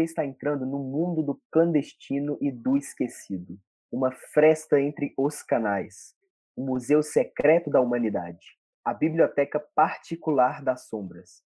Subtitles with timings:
[0.00, 3.58] Você está entrando no mundo do clandestino e do esquecido.
[3.92, 6.16] Uma fresta entre os canais.
[6.56, 8.56] O museu secreto da humanidade.
[8.82, 11.42] A biblioteca particular das sombras.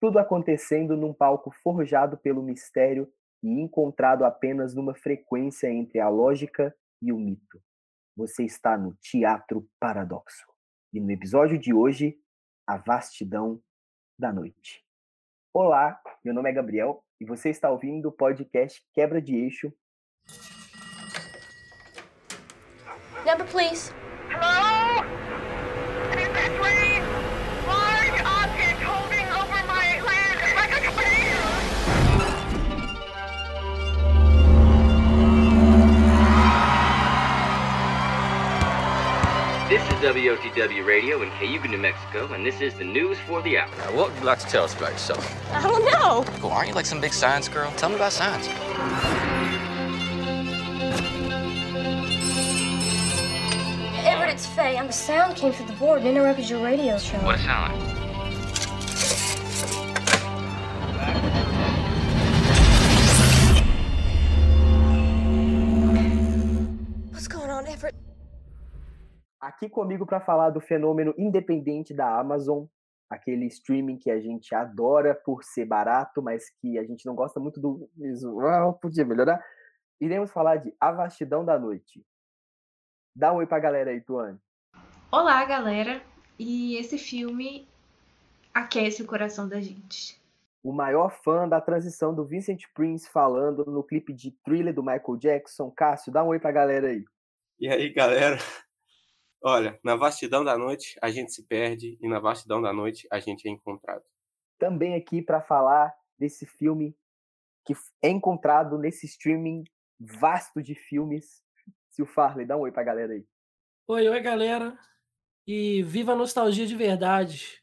[0.00, 6.74] Tudo acontecendo num palco forjado pelo mistério e encontrado apenas numa frequência entre a lógica
[7.02, 7.60] e o mito.
[8.16, 10.46] Você está no Teatro Paradoxo.
[10.94, 12.18] E no episódio de hoje,
[12.66, 13.60] a vastidão
[14.18, 14.82] da noite.
[15.52, 19.72] Olá, meu nome é Gabriel e você está ouvindo o podcast Quebra de Eixo.
[23.24, 23.92] Number, please.
[24.30, 24.87] Hello?
[40.08, 43.68] WOTW Radio in Cayuga, New Mexico, and this is the news for the hour.
[43.76, 45.52] Now, what would you like to tell us about yourself?
[45.52, 46.24] I don't know.
[46.40, 47.70] Cool, aren't you like some big science girl?
[47.72, 48.48] Tell me about science.
[54.06, 54.78] Everett, it's Faye.
[54.78, 57.18] Um, sound came through the board and interrupted your radio show.
[57.18, 57.78] What a sound.
[67.12, 67.94] What's going on, Everett?
[69.40, 72.64] Aqui comigo para falar do fenômeno independente da Amazon,
[73.08, 77.38] aquele streaming que a gente adora por ser barato, mas que a gente não gosta
[77.38, 79.40] muito do visual, podia melhorar.
[80.00, 82.04] Iremos falar de A Vastidão da Noite.
[83.14, 84.38] Dá um oi pra galera aí, Tuane.
[85.10, 86.02] Olá, galera!
[86.36, 87.68] E esse filme
[88.52, 90.20] aquece o coração da gente.
[90.64, 95.16] O maior fã da transição do Vincent Prince falando no clipe de Thriller do Michael
[95.16, 95.70] Jackson.
[95.70, 97.04] Cássio, dá um oi pra galera aí.
[97.60, 98.38] E aí, galera?
[99.42, 103.20] Olha, na vastidão da noite a gente se perde e na vastidão da noite a
[103.20, 104.04] gente é encontrado.
[104.58, 106.96] Também aqui para falar desse filme
[107.64, 109.62] que é encontrado nesse streaming
[110.00, 111.42] vasto de filmes.
[111.90, 113.26] Se o Farley, dá um oi pra galera aí.
[113.86, 114.78] Oi, oi, galera.
[115.46, 117.62] E viva a nostalgia de verdade.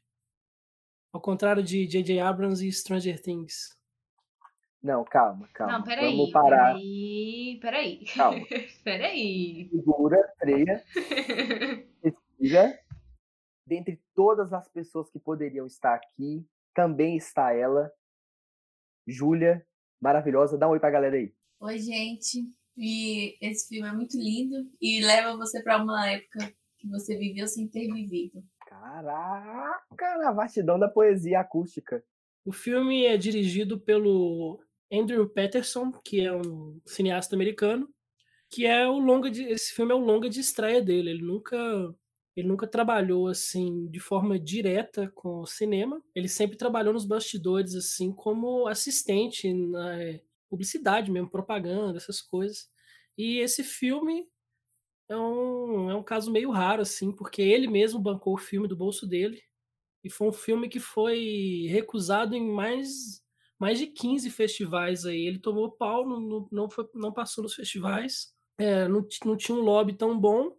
[1.13, 2.19] Ao contrário de J.J.
[2.19, 3.77] Abrams e Stranger Things.
[4.85, 5.79] Não, calma, calma.
[5.79, 6.73] Não, peraí, Vamos parar.
[6.75, 8.05] peraí, peraí.
[8.15, 8.45] Calma.
[8.85, 9.67] peraí.
[9.71, 10.83] Segura, freia,
[12.03, 12.79] respira.
[13.67, 17.91] Dentre todas as pessoas que poderiam estar aqui, também está ela,
[19.07, 19.65] Júlia,
[19.99, 20.55] maravilhosa.
[20.55, 21.33] Dá um oi pra galera aí.
[21.61, 22.47] Oi, gente.
[22.77, 27.47] E esse filme é muito lindo e leva você para uma época que você viveu
[27.47, 28.43] sem ter vivido.
[28.67, 32.03] Caraca, na vastidão da poesia acústica.
[32.45, 37.89] O filme é dirigido pelo Andrew Patterson, que é um cineasta americano,
[38.49, 41.09] que é o longa de, esse filme é o longa de estreia dele.
[41.11, 41.57] Ele nunca
[42.35, 46.03] ele nunca trabalhou assim de forma direta com o cinema.
[46.13, 52.69] Ele sempre trabalhou nos bastidores assim como assistente na é, publicidade mesmo, propaganda, essas coisas.
[53.17, 54.27] E esse filme
[55.09, 58.75] é um, é um caso meio raro assim, porque ele mesmo bancou o filme do
[58.75, 59.41] bolso dele.
[60.03, 63.23] E foi um filme que foi recusado em mais
[63.59, 65.25] mais de 15 festivais aí.
[65.25, 68.33] Ele tomou pau, não, não, foi, não passou nos festivais.
[68.57, 70.55] É, não, não tinha um lobby tão bom,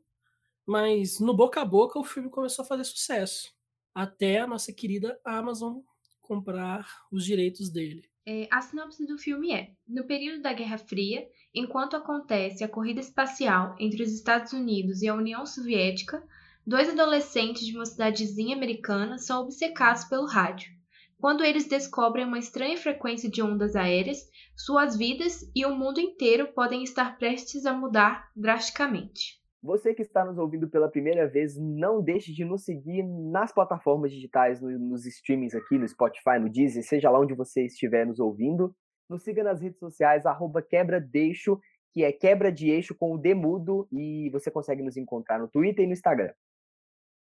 [0.66, 3.54] mas no boca a boca o filme começou a fazer sucesso.
[3.94, 5.78] Até a nossa querida Amazon
[6.20, 8.10] comprar os direitos dele.
[8.28, 13.00] É, a sinopse do filme é: no período da Guerra Fria, enquanto acontece a corrida
[13.00, 16.22] espacial entre os Estados Unidos e a União Soviética,
[16.66, 20.75] dois adolescentes de uma cidadezinha americana são obcecados pelo rádio.
[21.18, 24.18] Quando eles descobrem uma estranha frequência de ondas aéreas,
[24.54, 29.40] suas vidas e o mundo inteiro podem estar prestes a mudar drasticamente.
[29.62, 34.12] Você que está nos ouvindo pela primeira vez, não deixe de nos seguir nas plataformas
[34.12, 38.20] digitais, no- nos streamings aqui, no Spotify, no Deezer, seja lá onde você estiver nos
[38.20, 38.76] ouvindo.
[39.08, 44.28] Nos siga nas redes sociais, arroba que é quebra de eixo com o demudo, e
[44.30, 46.32] você consegue nos encontrar no Twitter e no Instagram.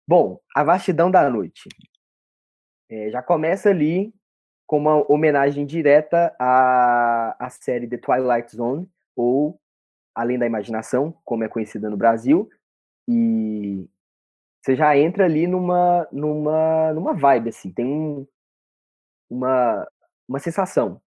[0.08, 1.68] Bom, a vastidão da noite.
[2.92, 4.14] É, já começa ali
[4.68, 8.86] com uma homenagem direta à, à série The Twilight Zone,
[9.16, 9.58] ou
[10.14, 12.50] Além da Imaginação, como é conhecida no Brasil,
[13.08, 13.90] e
[14.62, 18.28] você já entra ali numa, numa, numa vibe, assim, tem um,
[19.30, 19.88] uma,
[20.28, 21.02] uma sensação.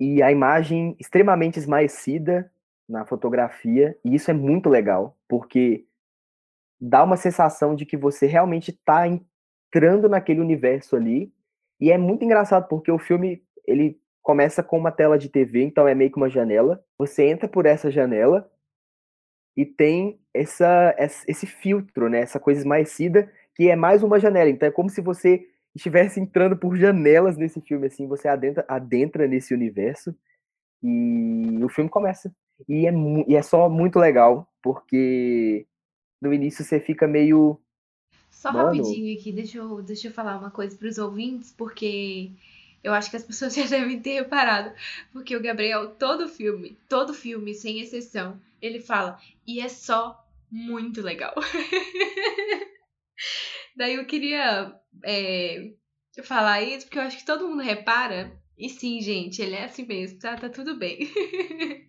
[0.00, 2.52] E a imagem extremamente esmaecida
[2.88, 5.86] na fotografia, e isso é muito legal, porque
[6.80, 9.06] dá uma sensação de que você realmente está
[9.68, 11.32] entrando naquele universo ali,
[11.80, 15.86] e é muito engraçado porque o filme, ele começa com uma tela de TV, então
[15.86, 16.82] é meio que uma janela.
[16.98, 18.50] Você entra por essa janela
[19.56, 22.20] e tem essa, esse filtro, né?
[22.20, 24.50] Essa coisa esmaecida que é mais uma janela.
[24.50, 29.26] Então é como se você estivesse entrando por janelas nesse filme, assim, você adentra, adentra
[29.26, 30.14] nesse universo
[30.82, 32.32] e o filme começa.
[32.68, 32.92] E é,
[33.26, 35.66] e é só muito legal, porque
[36.20, 37.60] no início você fica meio.
[38.38, 38.66] Só Mano.
[38.66, 42.30] rapidinho aqui, deixa eu, deixa eu falar uma coisa para os ouvintes, porque
[42.84, 44.72] eu acho que as pessoas já devem ter reparado.
[45.12, 51.02] Porque o Gabriel, todo filme, todo filme, sem exceção, ele fala, e é só muito
[51.02, 51.34] legal.
[53.76, 54.72] Daí eu queria
[55.04, 55.72] é,
[56.22, 58.30] falar isso, porque eu acho que todo mundo repara.
[58.56, 60.36] E sim, gente, ele é assim mesmo, tá?
[60.36, 60.98] Tá tudo bem.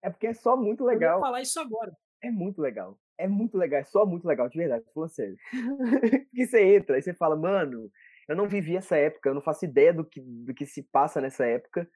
[0.00, 1.20] É porque é só muito Eu vou legal.
[1.20, 1.90] falar isso agora.
[2.22, 2.96] É muito legal.
[3.18, 5.36] É muito legal, é só muito legal, de verdade, falando sério.
[6.30, 7.90] Porque você entra e você fala, mano,
[8.28, 11.20] eu não vivi essa época, eu não faço ideia do que, do que se passa
[11.20, 11.88] nessa época,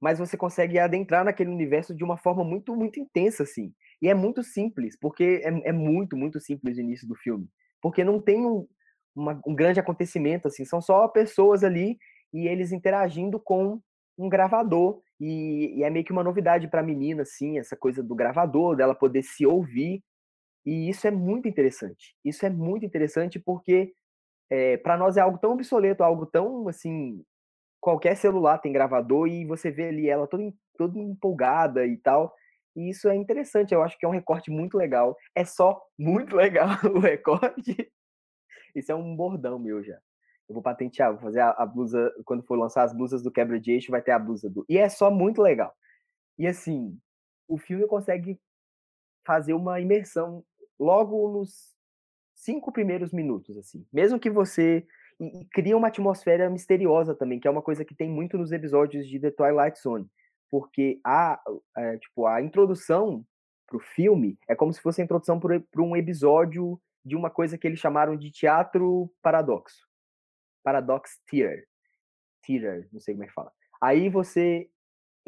[0.00, 3.72] mas você consegue adentrar naquele universo de uma forma muito, muito intensa, assim.
[4.02, 7.48] E é muito simples, porque é, é muito, muito simples o início do filme.
[7.82, 8.68] Porque não tem um,
[9.14, 11.98] uma- um grande acontecimento, assim, são só pessoas ali
[12.32, 13.80] e eles interagindo com
[14.16, 15.00] um gravador.
[15.20, 18.76] E, e é meio que uma novidade para a menina, assim, essa coisa do gravador,
[18.76, 20.02] dela poder se ouvir.
[20.68, 22.14] E isso é muito interessante.
[22.22, 23.94] Isso é muito interessante porque
[24.82, 27.24] para nós é algo tão obsoleto, algo tão assim.
[27.80, 32.34] Qualquer celular tem gravador e você vê ali ela toda, toda empolgada e tal.
[32.76, 35.16] E isso é interessante, eu acho que é um recorte muito legal.
[35.34, 37.90] É só muito legal o recorte.
[38.74, 39.98] Isso é um bordão meu já.
[40.46, 42.12] Eu vou patentear, vou fazer a, a blusa.
[42.26, 44.66] Quando for lançar as blusas do quebra de eixo, vai ter a blusa do.
[44.68, 45.74] E é só muito legal.
[46.36, 46.98] E assim,
[47.48, 48.38] o filme consegue
[49.24, 50.44] fazer uma imersão
[50.78, 51.76] logo nos
[52.34, 53.86] cinco primeiros minutos, assim.
[53.92, 54.86] Mesmo que você.
[55.20, 58.52] E, e cria uma atmosfera misteriosa também, que é uma coisa que tem muito nos
[58.52, 60.08] episódios de The Twilight Zone.
[60.50, 61.40] Porque a,
[61.76, 63.24] é, tipo, a introdução
[63.66, 67.66] pro filme é como se fosse a introdução para um episódio de uma coisa que
[67.66, 69.86] eles chamaram de teatro paradoxo.
[70.62, 71.66] Paradox Theater.
[72.46, 73.52] Theater, não sei como é que fala.
[73.80, 74.70] Aí você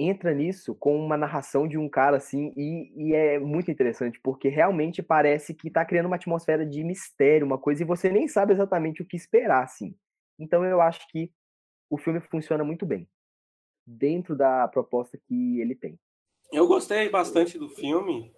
[0.01, 4.49] entra nisso com uma narração de um cara assim, e, e é muito interessante, porque
[4.49, 8.53] realmente parece que tá criando uma atmosfera de mistério, uma coisa, e você nem sabe
[8.53, 9.95] exatamente o que esperar, assim.
[10.39, 11.31] Então eu acho que
[11.91, 13.09] o filme funciona muito bem,
[13.87, 15.99] dentro da proposta que ele tem.
[16.53, 18.33] Eu gostei bastante do filme.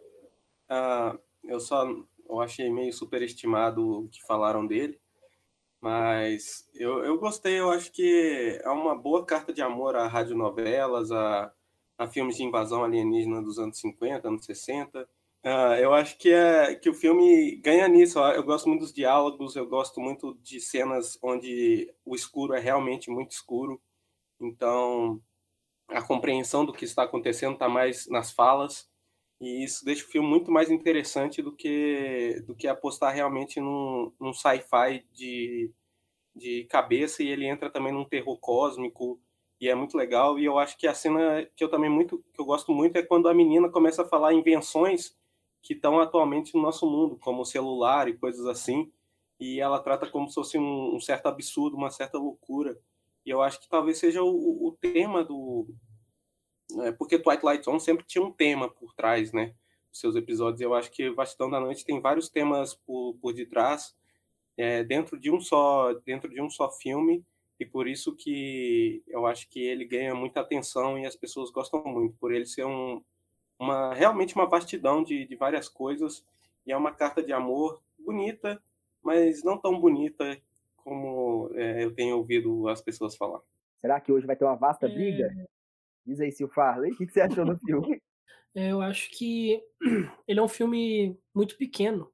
[0.69, 1.87] Ah, eu só
[2.29, 4.99] eu achei meio superestimado o que falaram dele.
[5.83, 11.11] Mas eu, eu gostei, eu acho que é uma boa carta de amor a radionovelas,
[11.11, 11.53] a,
[11.99, 15.09] a filmes de invasão alienígena dos anos 50, anos 60.
[15.43, 18.21] Ah, eu acho que, é, que o filme ganha nisso.
[18.21, 23.11] Eu gosto muito dos diálogos, eu gosto muito de cenas onde o escuro é realmente
[23.11, 23.83] muito escuro.
[24.41, 25.21] Então,
[25.89, 28.89] a compreensão do que está acontecendo está mais nas falas.
[29.43, 34.13] E isso deixa o filme muito mais interessante do que, do que apostar realmente num,
[34.21, 35.69] num sci-fi de,
[36.33, 39.21] de cabeça e ele entra também num terror cósmico
[39.61, 40.39] e é muito legal.
[40.39, 43.03] E eu acho que a cena que eu também muito que eu gosto muito é
[43.03, 45.17] quando a menina começa a falar invenções
[45.61, 48.93] que estão atualmente no nosso mundo, como o celular e coisas assim.
[49.41, 52.79] E ela trata como se fosse um, um certo absurdo, uma certa loucura.
[53.27, 55.67] E eu acho que talvez seja o, o tema do,
[56.81, 59.55] é, porque Twilight Zone sempre tinha um tema por trás, né?
[59.91, 60.61] Dos seus episódios.
[60.61, 63.95] Eu acho que Vastidão da Noite tem vários temas por, por detrás,
[64.57, 67.25] é, dentro de um só dentro de um só filme
[67.59, 71.83] e por isso que eu acho que ele ganha muita atenção e as pessoas gostam
[71.85, 73.03] muito por ele ser um,
[73.59, 76.25] uma realmente uma vastidão de, de várias coisas
[76.67, 78.63] e é uma carta de amor bonita,
[79.03, 80.41] mas não tão bonita
[80.77, 83.41] como é, eu tenho ouvido as pessoas falar.
[83.81, 85.33] Será que hoje vai ter uma vasta briga?
[86.05, 88.01] Diz aí, Sil Farley, o que, que você achou do filme?
[88.55, 89.63] É, eu acho que
[90.29, 92.13] ele é um filme muito pequeno,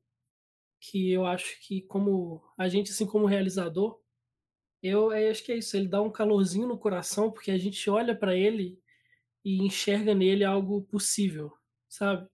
[0.81, 4.01] que eu acho que como a gente, assim como realizador,
[4.81, 7.91] eu, eu acho que é isso, ele dá um calorzinho no coração, porque a gente
[7.91, 8.81] olha para ele
[9.45, 11.53] e enxerga nele algo possível,
[11.89, 12.29] sabe?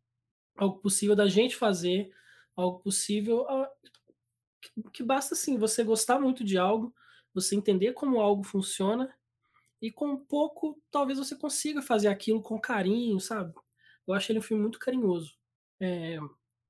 [0.55, 2.13] Algo possível da gente fazer,
[2.55, 3.73] algo possível ah,
[4.93, 6.95] que basta assim você gostar muito de algo,
[7.33, 9.11] você entender como algo funciona
[9.85, 13.53] e com pouco talvez você consiga fazer aquilo com carinho, sabe?
[14.07, 15.37] Eu acho ele um filme muito carinhoso.
[15.79, 16.19] É,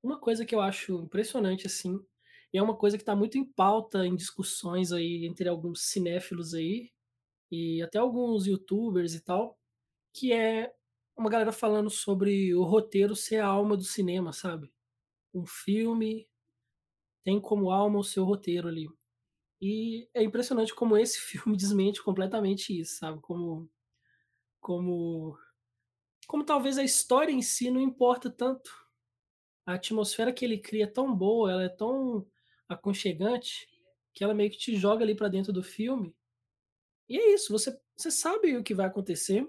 [0.02, 2.04] uma coisa que eu acho impressionante assim,
[2.52, 6.54] e é uma coisa que está muito em pauta em discussões aí entre alguns cinéfilos
[6.54, 6.90] aí
[7.52, 9.56] e até alguns youtubers e tal,
[10.12, 10.75] que é
[11.16, 14.73] uma galera falando sobre o roteiro ser a alma do cinema, sabe?
[15.33, 16.28] Um filme
[17.25, 18.88] tem como alma o seu roteiro ali.
[19.66, 23.18] E é impressionante como esse filme desmente completamente isso, sabe?
[23.23, 23.71] Como
[24.61, 25.38] como
[26.26, 28.71] como talvez a história em si não importa tanto.
[29.66, 32.26] A atmosfera que ele cria é tão boa, ela é tão
[32.68, 33.66] aconchegante
[34.12, 36.14] que ela meio que te joga ali para dentro do filme.
[37.09, 39.49] E é isso, você, você sabe o que vai acontecer.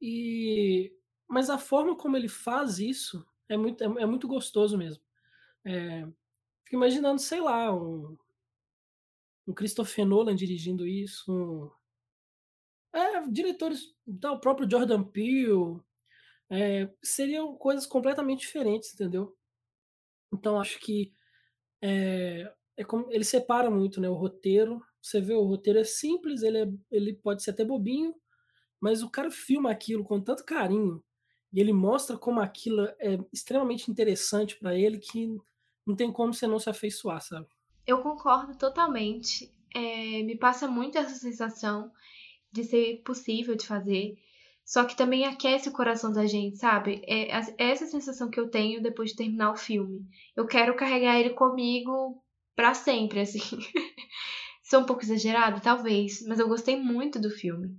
[0.00, 0.90] E
[1.28, 5.02] mas a forma como ele faz isso é muito, é, é muito gostoso mesmo.
[5.66, 6.06] É,
[6.64, 8.16] fico imaginando, sei lá, um,
[9.46, 11.70] um Christopher Nolan dirigindo isso,
[12.92, 15.80] é, diretores, então, o próprio Jordan Peele,
[16.50, 19.36] é, seriam coisas completamente diferentes, entendeu?
[20.32, 21.12] Então acho que
[21.82, 24.82] é, é como, ele separa muito né, o roteiro.
[25.02, 28.14] Você vê, o roteiro é simples, ele, é, ele pode ser até bobinho,
[28.80, 31.02] mas o cara filma aquilo com tanto carinho
[31.52, 35.36] e ele mostra como aquilo é extremamente interessante para ele que
[35.86, 37.48] não tem como você não se afeiçoar, sabe?
[37.86, 39.50] Eu concordo totalmente.
[39.74, 41.90] É, me passa muito essa sensação
[42.52, 44.16] de ser possível de fazer.
[44.64, 47.02] Só que também aquece o coração da gente, sabe?
[47.06, 50.06] É, é essa sensação que eu tenho depois de terminar o filme.
[50.34, 52.22] Eu quero carregar ele comigo
[52.56, 53.40] para sempre, assim.
[54.64, 57.76] Sou um pouco exagerado, talvez, mas eu gostei muito do filme.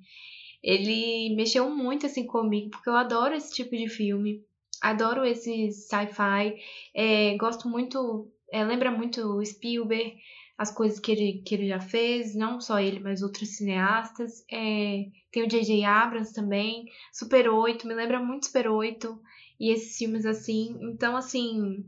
[0.62, 4.44] Ele mexeu muito assim comigo, porque eu adoro esse tipo de filme.
[4.82, 6.56] Adoro esse sci-fi.
[6.94, 8.32] É, gosto muito.
[8.52, 10.18] É, lembra muito o Spielberg
[10.58, 14.46] as coisas que ele, que ele já fez, não só ele, mas outros cineastas.
[14.50, 15.84] É, tem o J.J.
[15.84, 19.22] Abrams também, Super 8, me lembra muito Super 8
[19.60, 20.78] e esses filmes assim.
[20.82, 21.86] Então, assim.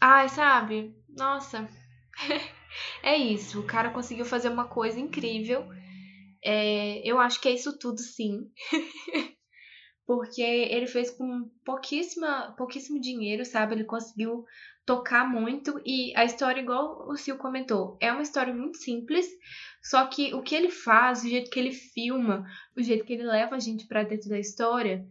[0.00, 0.94] Ai, sabe?
[1.08, 1.68] Nossa.
[3.02, 3.60] é isso.
[3.60, 5.64] O cara conseguiu fazer uma coisa incrível.
[6.44, 8.50] É, eu acho que é isso tudo, sim.
[10.04, 13.74] Porque ele fez com pouquíssima, pouquíssimo dinheiro, sabe?
[13.74, 14.44] Ele conseguiu
[14.84, 19.26] tocar muito e a história, igual o Sil comentou, é uma história muito simples,
[19.82, 22.44] só que o que ele faz, o jeito que ele filma,
[22.76, 25.06] o jeito que ele leva a gente para dentro da história,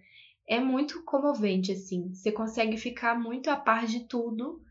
[0.48, 2.14] é muito comovente, assim.
[2.14, 4.62] Você consegue ficar muito a par de tudo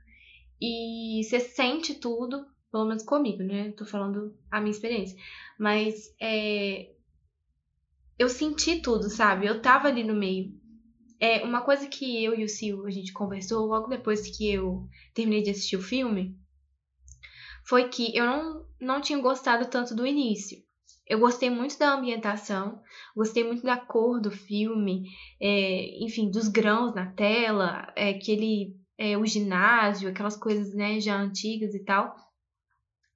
[0.61, 3.73] e você sente tudo, pelo menos comigo, né?
[3.73, 5.16] Tô falando a minha experiência.
[5.59, 6.90] Mas é,
[8.19, 9.47] eu senti tudo, sabe?
[9.47, 10.60] Eu tava ali no meio.
[11.21, 14.89] É, uma coisa que eu e o Sil, a gente conversou logo depois que eu
[15.12, 16.35] terminei de assistir o filme,
[17.62, 20.59] foi que eu não, não tinha gostado tanto do início.
[21.07, 22.81] Eu gostei muito da ambientação,
[23.15, 25.11] gostei muito da cor do filme,
[25.41, 31.17] é, enfim, dos grãos na tela, é, aquele, é, o ginásio, aquelas coisas né, já
[31.17, 32.17] antigas e tal.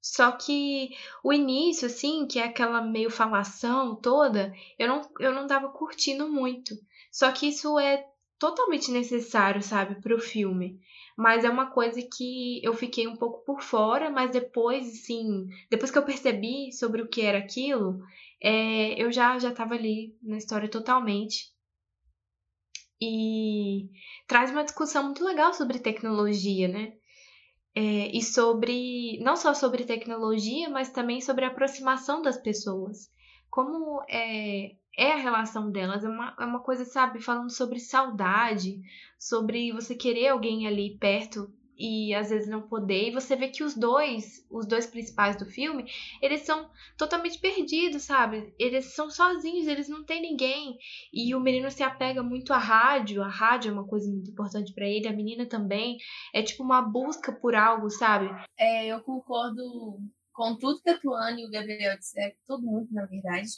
[0.03, 0.91] Só que
[1.23, 6.31] o início, assim, que é aquela meio falação toda, eu não, eu não tava curtindo
[6.31, 6.75] muito.
[7.15, 8.05] Só que isso é
[8.41, 10.81] totalmente necessário, sabe, pro filme.
[11.17, 15.93] Mas é uma coisa que eu fiquei um pouco por fora, mas depois, assim, depois
[15.93, 18.01] que eu percebi sobre o que era aquilo,
[18.43, 21.55] é, eu já já estava ali na história totalmente.
[23.01, 23.89] E
[24.27, 26.95] traz uma discussão muito legal sobre tecnologia, né?
[27.77, 33.09] É, e sobre, não só sobre tecnologia, mas também sobre a aproximação das pessoas.
[33.49, 38.81] Como é, é a relação delas, é uma, é uma coisa, sabe, falando sobre saudade,
[39.19, 43.09] sobre você querer alguém ali perto e às vezes não poder.
[43.09, 45.85] E você vê que os dois, os dois principais do filme,
[46.23, 48.55] eles são totalmente perdidos, sabe?
[48.59, 50.79] Eles são sozinhos, eles não têm ninguém.
[51.13, 54.73] E o menino se apega muito à rádio, a rádio é uma coisa muito importante
[54.73, 55.99] para ele, a menina também.
[56.33, 58.31] É tipo uma busca por algo, sabe?
[58.57, 59.63] É, eu concordo
[60.33, 63.49] com tudo que a Tuane e o Gabriel disseram, todo mundo, na verdade.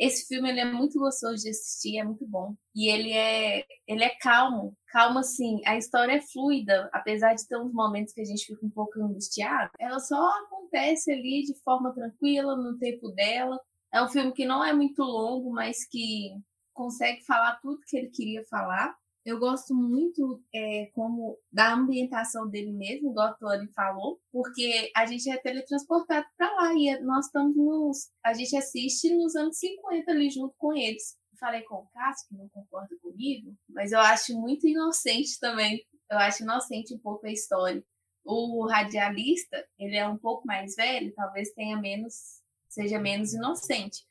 [0.00, 2.56] Esse filme ele é muito gostoso de assistir, é muito bom.
[2.74, 5.60] E ele é, ele é calmo, calmo assim.
[5.66, 8.98] A história é fluida, apesar de ter uns momentos que a gente fica um pouco
[8.98, 9.70] angustiado.
[9.78, 13.60] Ela só acontece ali de forma tranquila, no tempo dela.
[13.92, 16.30] É um filme que não é muito longo, mas que
[16.72, 18.96] consegue falar tudo que ele queria falar.
[19.24, 25.04] Eu gosto muito é, como da ambientação dele mesmo, igual a Tony falou, porque a
[25.04, 28.10] gente é teletransportado para lá e é, nós estamos nos.
[28.24, 31.18] A gente assiste nos anos 50 ali junto com eles.
[31.38, 35.84] Falei com o Cássio, que não concorda comigo, mas eu acho muito inocente também.
[36.10, 37.82] Eu acho inocente um pouco a história.
[38.24, 44.04] O radialista, ele é um pouco mais velho, talvez tenha menos, seja menos inocente.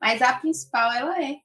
[0.00, 1.36] Mas a principal, ela é.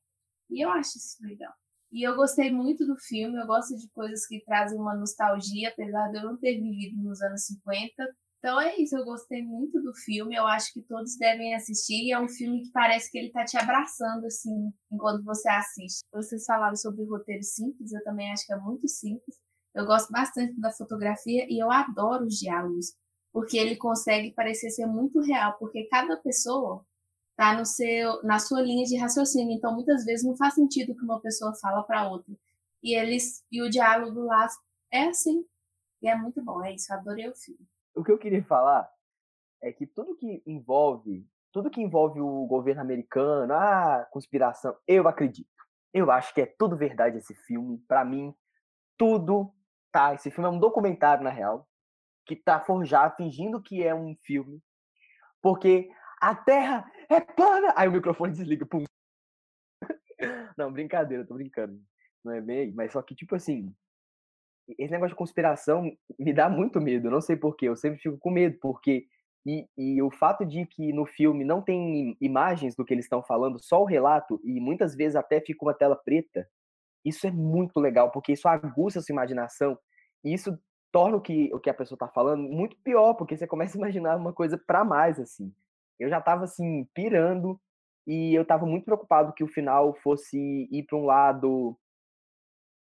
[0.49, 1.53] E eu acho isso legal.
[1.93, 6.07] E eu gostei muito do filme, eu gosto de coisas que trazem uma nostalgia, apesar
[6.07, 8.03] de eu não ter vivido nos anos 50.
[8.39, 12.07] Então é isso, eu gostei muito do filme, eu acho que todos devem assistir.
[12.07, 16.01] E é um filme que parece que ele tá te abraçando, assim, enquanto você assiste.
[16.11, 19.37] Vocês falaram sobre roteiro simples, eu também acho que é muito simples.
[19.75, 22.95] Eu gosto bastante da fotografia e eu adoro os diálogos,
[23.31, 26.83] porque ele consegue parecer ser muito real, porque cada pessoa
[27.35, 29.55] tá no seu, na sua linha de raciocínio.
[29.55, 32.33] Então, muitas vezes não faz sentido o que uma pessoa fala para outra.
[32.81, 34.47] E eles e o diálogo lá
[34.91, 35.45] é assim.
[36.01, 36.93] E é muito bom, é isso.
[36.93, 37.65] Adorei o filme.
[37.95, 38.89] O que eu queria falar
[39.61, 45.49] é que tudo que envolve, tudo que envolve o governo americano, a conspiração, eu acredito.
[45.93, 47.77] Eu acho que é tudo verdade esse filme.
[47.87, 48.35] Para mim,
[48.97, 49.53] tudo
[49.91, 50.13] tá.
[50.13, 51.67] Esse filme é um documentário, na real,
[52.25, 54.61] que tá forjado, fingindo que é um filme.
[55.41, 57.73] Porque a Terra é plana.
[57.75, 58.65] Aí o microfone desliga.
[58.65, 58.83] Pum.
[60.57, 61.79] Não, brincadeira, tô brincando.
[62.23, 63.73] Não é bem, mas só que, tipo assim,
[64.77, 67.11] esse negócio de conspiração me dá muito medo.
[67.11, 69.07] Não sei porquê, eu sempre fico com medo, porque.
[69.45, 73.21] E, e o fato de que no filme não tem imagens do que eles estão
[73.21, 76.47] falando, só o relato, e muitas vezes até fica uma tela preta,
[77.03, 79.77] isso é muito legal, porque isso aguça a sua imaginação,
[80.23, 80.57] e isso
[80.93, 83.79] torna o que, o que a pessoa está falando muito pior, porque você começa a
[83.79, 85.53] imaginar uma coisa para mais, assim.
[85.99, 87.59] Eu já estava assim, pirando,
[88.05, 91.77] e eu estava muito preocupado que o final fosse ir para um lado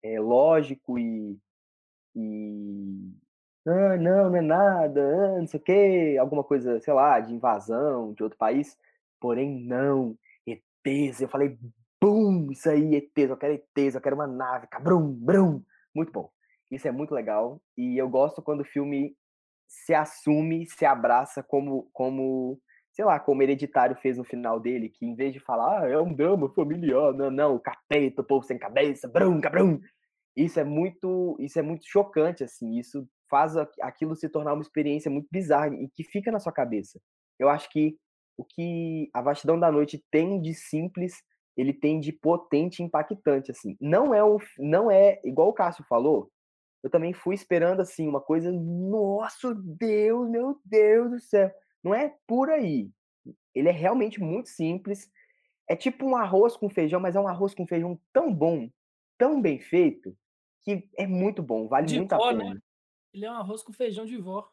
[0.04, 1.38] é, lógico e
[2.16, 3.14] e
[3.68, 7.34] ah, não, não é nada, ah, não sei o quê, alguma coisa, sei lá, de
[7.34, 8.78] invasão de outro país.
[9.20, 11.22] Porém, não, ETs.
[11.22, 11.58] Eu falei,
[12.02, 15.64] bum, isso aí, ETs, eu quero ETs, eu quero uma nave, cabrum, brum.
[15.94, 16.32] Muito bom.
[16.72, 17.62] Isso é muito legal.
[17.78, 19.16] E eu gosto quando o filme
[19.68, 22.60] se assume, se abraça como, como
[23.00, 25.98] sei lá, como Hereditário fez no final dele, que em vez de falar, ah, é
[25.98, 29.80] um drama familiar, não, não, o capeta, o povo sem cabeça, brum, cabrum,
[30.36, 32.78] isso é muito, isso é muito chocante, assim.
[32.78, 37.00] Isso faz aquilo se tornar uma experiência muito bizarra e que fica na sua cabeça.
[37.40, 37.96] Eu acho que
[38.36, 41.24] o que a Vastidão da Noite tem de simples,
[41.56, 43.78] ele tem de potente e impactante, assim.
[43.80, 46.30] Não é, um, não é igual o Cássio falou.
[46.84, 51.50] Eu também fui esperando assim uma coisa, nosso Deus, meu Deus do céu.
[51.84, 52.92] Não é por aí.
[53.54, 55.10] Ele é realmente muito simples.
[55.68, 58.70] É tipo um arroz com feijão, mas é um arroz com feijão tão bom,
[59.18, 60.16] tão bem feito,
[60.64, 62.54] que é muito bom, vale De muito a vó, pena.
[62.56, 62.60] né?
[63.14, 64.48] Ele é um arroz com feijão de vó.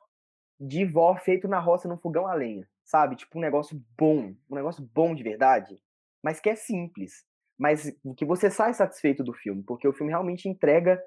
[0.59, 3.17] De vó feito na roça no fogão a lenha, sabe?
[3.17, 5.83] Tipo um negócio bom, um negócio bom de verdade,
[6.23, 7.25] mas que é simples,
[7.59, 11.03] mas que você sai satisfeito do filme, porque o filme realmente entrega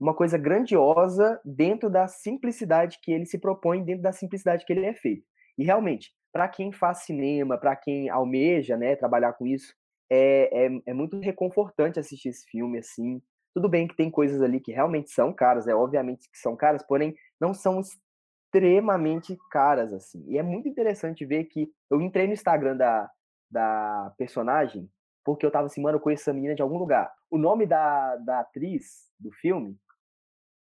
[0.00, 4.84] uma coisa grandiosa dentro da simplicidade que ele se propõe, dentro da simplicidade que ele
[4.84, 5.24] é feito.
[5.56, 9.74] E realmente, para quem faz cinema, para quem almeja, né, trabalhar com isso,
[10.10, 13.22] é, é, é muito reconfortante assistir esse filme assim.
[13.54, 16.82] Tudo bem que tem coisas ali que realmente são caras, é obviamente que são caras,
[16.82, 20.24] porém não são extremamente caras assim.
[20.28, 23.10] E é muito interessante ver que eu entrei no Instagram da,
[23.50, 24.90] da personagem
[25.24, 27.12] porque eu tava assim, mano, eu conheço essa menina de algum lugar.
[27.30, 29.78] O nome da, da atriz do filme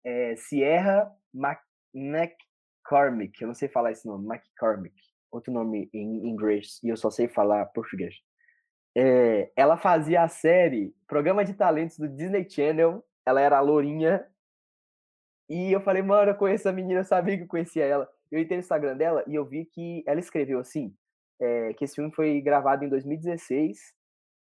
[0.05, 4.96] é Sierra McCormick, eu não sei falar esse nome, McCormick,
[5.30, 8.14] outro nome em inglês, e eu só sei falar português.
[8.96, 13.04] É, ela fazia a série Programa de Talentos do Disney Channel.
[13.26, 14.26] Ela era a lourinha.
[15.50, 18.08] E eu falei, mano, eu conheço a menina, eu sabia que eu conhecia ela.
[18.30, 20.94] Eu entrei no Instagram dela e eu vi que ela escreveu assim:
[21.38, 23.78] é, que esse filme foi gravado em 2016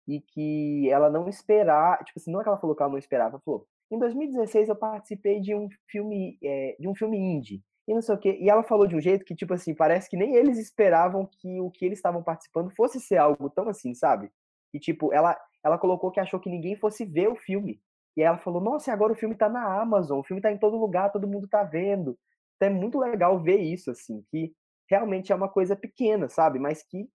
[0.06, 2.02] e que ela não esperava.
[2.04, 4.68] Tipo assim, não é que ela falou que ela não esperava, ela falou: em 2016
[4.68, 8.38] eu participei de um filme, é, de um filme indie e não sei o quê.
[8.40, 11.60] E ela falou de um jeito que, tipo assim, parece que nem eles esperavam que
[11.60, 14.30] o que eles estavam participando fosse ser algo tão assim, sabe?
[14.72, 17.80] E, tipo, ela, ela colocou que achou que ninguém fosse ver o filme.
[18.16, 20.76] E ela falou, nossa, agora o filme tá na Amazon, o filme tá em todo
[20.76, 22.18] lugar, todo mundo tá vendo.
[22.56, 24.54] Então é muito legal ver isso, assim, que
[24.88, 26.58] realmente é uma coisa pequena, sabe?
[26.58, 27.08] Mas que,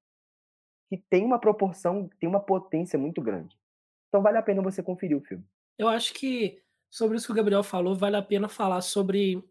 [0.90, 3.58] que tem uma proporção, tem uma potência muito grande.
[4.10, 5.46] Então vale a pena você conferir o filme.
[5.78, 9.42] Eu acho que sobre isso que o Gabriel falou, vale a pena falar sobre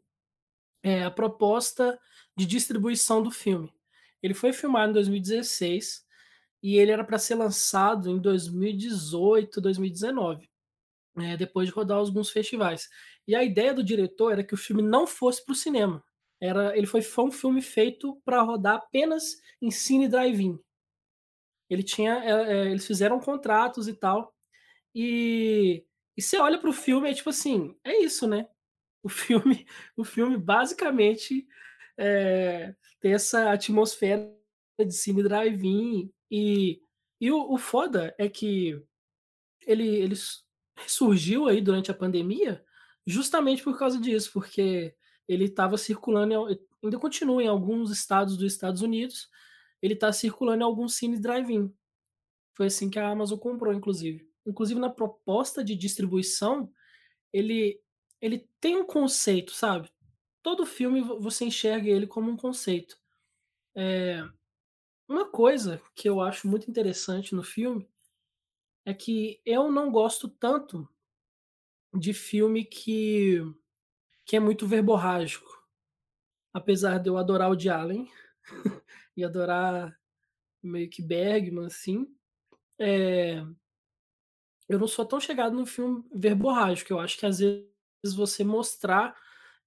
[0.83, 1.99] é, a proposta
[2.37, 3.73] de distribuição do filme.
[4.23, 6.05] Ele foi filmado em 2016
[6.63, 10.49] e ele era para ser lançado em 2018, 2019,
[11.15, 12.89] né, depois de rodar alguns festivais.
[13.27, 16.03] E a ideia do diretor era que o filme não fosse para o cinema.
[16.41, 20.59] Era, ele foi, foi um filme feito para rodar apenas em cine drive-in.
[21.69, 24.35] Ele tinha, é, é, eles fizeram contratos e tal.
[24.95, 25.85] E,
[26.17, 28.49] e você olha para o filme é tipo assim, é isso, né?
[29.09, 29.67] O filme,
[29.97, 31.49] o filme basicamente
[31.97, 34.31] é, tem essa atmosfera
[34.79, 36.83] de cine drive-in e,
[37.19, 38.79] e o, o foda é que
[39.67, 40.15] ele, ele
[40.87, 42.63] surgiu aí durante a pandemia
[43.07, 44.95] justamente por causa disso, porque
[45.27, 46.47] ele estava circulando,
[46.85, 49.27] ainda continua em alguns estados dos Estados Unidos,
[49.81, 51.75] ele está circulando em alguns cines drive-in.
[52.55, 54.29] Foi assim que a Amazon comprou, inclusive.
[54.47, 56.71] Inclusive na proposta de distribuição,
[57.33, 57.81] ele,
[58.21, 59.91] ele tem um conceito, sabe?
[60.43, 62.99] Todo filme você enxerga ele como um conceito.
[63.75, 64.23] É,
[65.09, 67.89] uma coisa que eu acho muito interessante no filme
[68.85, 70.89] é que eu não gosto tanto
[71.95, 73.41] de filme que,
[74.25, 75.47] que é muito verborrágico.
[76.53, 78.11] Apesar de eu adorar o de Allen,
[79.17, 79.99] e adorar
[80.63, 82.07] meio que Bergman, assim.
[82.79, 83.45] É,
[84.69, 87.67] eu não sou tão chegado no filme verborrágico, eu acho que às vezes
[88.03, 89.17] você mostrar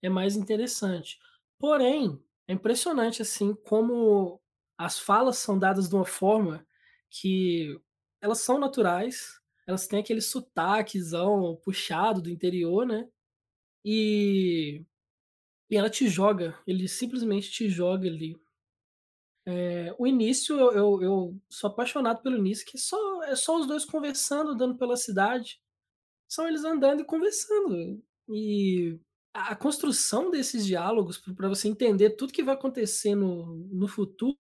[0.02, 1.20] é mais interessante.
[1.60, 4.42] Porém, é impressionante assim como
[4.78, 6.66] as falas são dadas de uma forma
[7.10, 7.80] que
[8.20, 13.08] elas são naturais, elas têm aquele sotaquezão puxado do interior, né?
[13.86, 14.84] E,
[15.70, 18.36] e ela te joga, ele simplesmente te joga ali.
[19.46, 23.68] É, o início, eu, eu, eu, sou apaixonado pelo início, que só, é só os
[23.68, 25.60] dois conversando, andando pela cidade.
[26.28, 28.04] São eles andando e conversando.
[28.30, 29.00] E
[29.34, 34.38] a, construção desses diálogos, para você entender tudo que vai acontecer no, no futuro,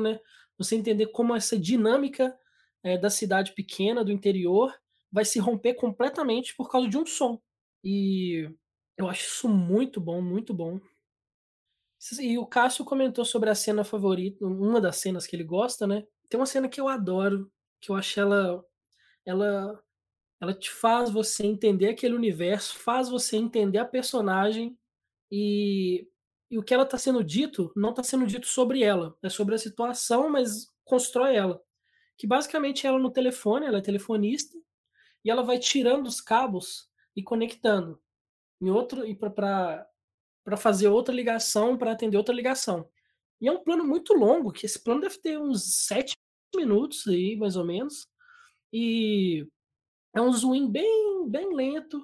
[0.00, 0.20] né?
[0.58, 2.36] Você entender como essa dinâmica
[2.82, 4.74] é, da cidade pequena, do interior,
[5.10, 7.40] vai se romper completamente por causa de um som.
[7.84, 8.50] E
[8.96, 10.80] eu acho isso muito bom, muito bom.
[12.20, 16.06] E o Cássio comentou sobre a cena favorita, uma das cenas que ele gosta, né?
[16.28, 18.64] Tem uma cena que eu adoro, que eu acho ela
[19.24, 19.82] ela
[20.40, 24.78] ela te faz você entender aquele universo, faz você entender a personagem
[25.30, 26.06] e,
[26.50, 29.54] e o que ela está sendo dito não está sendo dito sobre ela, é sobre
[29.54, 31.62] a situação, mas constrói ela.
[32.18, 34.56] Que basicamente ela no telefone, ela é telefonista
[35.24, 38.00] e ela vai tirando os cabos e conectando
[38.60, 39.86] em outro e para
[40.44, 42.88] para fazer outra ligação, para atender outra ligação.
[43.40, 46.14] E é um plano muito longo, que esse plano deve ter uns sete
[46.54, 48.06] minutos aí, mais ou menos.
[48.72, 49.44] E
[50.16, 52.02] é um zoom bem, bem lento.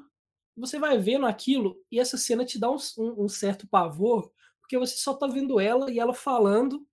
[0.57, 4.79] Você vai vendo aquilo e essa cena te dá um, um, um certo pavor, porque
[4.79, 6.87] você só tá vendo ela e ela falando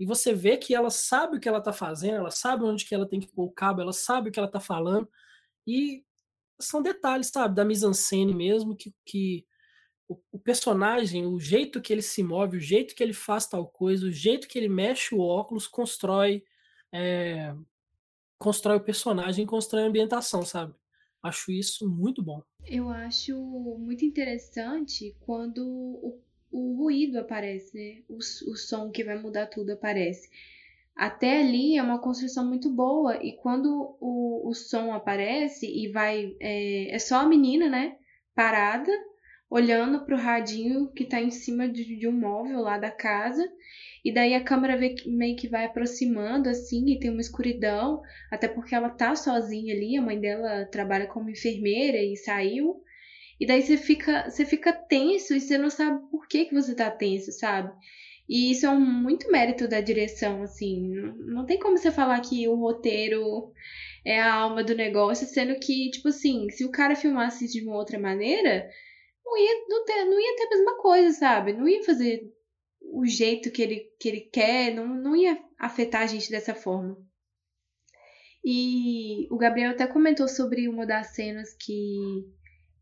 [0.00, 2.92] e você vê que ela sabe o que ela tá fazendo, ela sabe onde que
[2.92, 5.08] ela tem que pôr o cabo, ela sabe o que ela tá falando.
[5.64, 6.04] E
[6.60, 9.46] são detalhes, sabe, da mise-en-scène mesmo, que, que
[10.08, 13.68] o, o, personagem, o jeito que ele se move, o jeito que ele faz tal
[13.68, 16.42] coisa, o jeito que ele mexe o óculos, constrói
[16.92, 17.54] é,
[18.42, 20.74] constrói o personagem, constrói a ambientação, sabe?
[21.22, 22.42] Acho isso muito bom.
[22.66, 23.36] Eu acho
[23.78, 28.02] muito interessante quando o, o ruído aparece, né?
[28.08, 30.28] O, o som que vai mudar tudo aparece.
[30.96, 36.36] Até ali é uma construção muito boa, e quando o, o som aparece e vai.
[36.40, 37.96] É, é só a menina, né?
[38.34, 38.90] Parada,
[39.52, 43.46] olhando pro radinho que tá em cima de, de um móvel lá da casa.
[44.02, 48.74] E daí a câmera meio que vai aproximando assim, e tem uma escuridão, até porque
[48.74, 52.82] ela tá sozinha ali, a mãe dela trabalha como enfermeira e saiu.
[53.38, 56.74] E daí você fica, você fica tenso e você não sabe por que, que você
[56.74, 57.70] tá tenso, sabe?
[58.26, 60.88] E isso é um muito mérito da direção, assim.
[60.88, 63.52] Não, não tem como você falar que o roteiro
[64.02, 67.76] é a alma do negócio, sendo que, tipo assim, se o cara filmasse de uma
[67.76, 68.66] outra maneira,
[69.24, 71.52] não ia, não, ter, não ia ter a mesma coisa, sabe?
[71.52, 72.32] Não ia fazer
[72.80, 76.96] o jeito que ele, que ele quer, não, não ia afetar a gente dessa forma.
[78.44, 82.26] E o Gabriel até comentou sobre uma das cenas que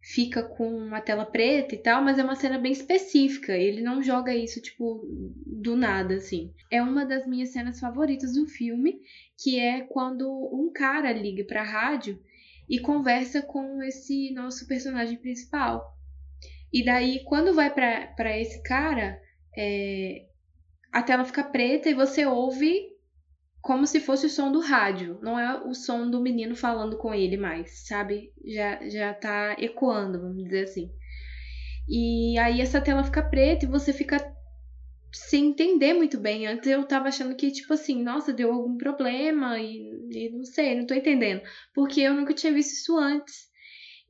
[0.03, 3.53] fica com uma tela preta e tal, mas é uma cena bem específica.
[3.53, 5.07] Ele não joga isso, tipo,
[5.47, 6.55] do nada, assim.
[6.71, 9.03] É uma das minhas cenas favoritas do filme,
[9.37, 12.19] que é quando um cara liga pra rádio
[12.69, 16.00] e conversa com esse nosso personagem principal.
[16.73, 19.21] E daí, quando vai para esse cara,
[19.57, 20.27] é,
[20.93, 22.91] a tela fica preta e você ouve
[23.61, 25.19] como se fosse o som do rádio.
[25.23, 28.33] Não é o som do menino falando com ele mais, sabe?
[28.45, 30.91] Já, já tá ecoando, vamos dizer assim.
[31.89, 34.19] E aí essa tela fica preta e você fica
[35.13, 36.47] sem entender muito bem.
[36.47, 40.77] Antes eu tava achando que, tipo assim, nossa, deu algum problema e, e não sei,
[40.77, 41.43] não tô entendendo.
[41.75, 43.51] Porque eu nunca tinha visto isso antes.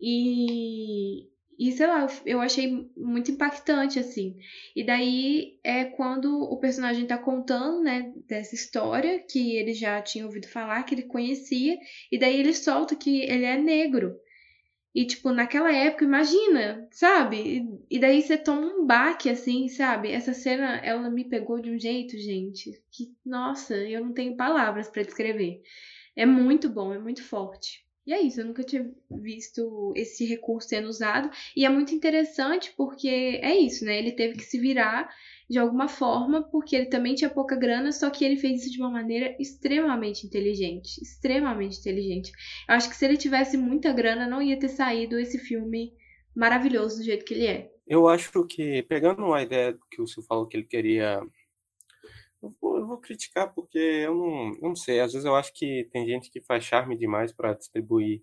[0.01, 1.27] E,
[1.61, 4.35] e sei lá, eu achei muito impactante, assim.
[4.75, 10.25] E daí é quando o personagem tá contando, né, dessa história que ele já tinha
[10.25, 11.79] ouvido falar, que ele conhecia,
[12.11, 14.17] e daí ele solta que ele é negro.
[14.95, 17.37] E, tipo, naquela época, imagina, sabe?
[17.91, 20.11] E, e daí você toma um baque, assim, sabe?
[20.11, 24.89] Essa cena, ela me pegou de um jeito, gente, que, nossa, eu não tenho palavras
[24.89, 25.61] para descrever.
[26.17, 27.85] É muito bom, é muito forte.
[28.07, 31.31] E é isso, eu nunca tinha visto esse recurso sendo usado.
[31.55, 33.09] E é muito interessante porque
[33.43, 33.99] é isso, né?
[33.99, 35.09] Ele teve que se virar
[35.49, 38.81] de alguma forma, porque ele também tinha pouca grana, só que ele fez isso de
[38.81, 41.01] uma maneira extremamente inteligente.
[41.03, 42.33] Extremamente inteligente.
[42.69, 45.93] Eu acho que se ele tivesse muita grana, não ia ter saído esse filme
[46.35, 47.71] maravilhoso do jeito que ele é.
[47.87, 51.21] Eu acho que, pegando a ideia que o Silvio falou que ele queria
[52.43, 55.01] eu vou, eu vou criticar porque eu não, eu não sei.
[55.01, 58.23] Às vezes eu acho que tem gente que faz charme demais para distribuir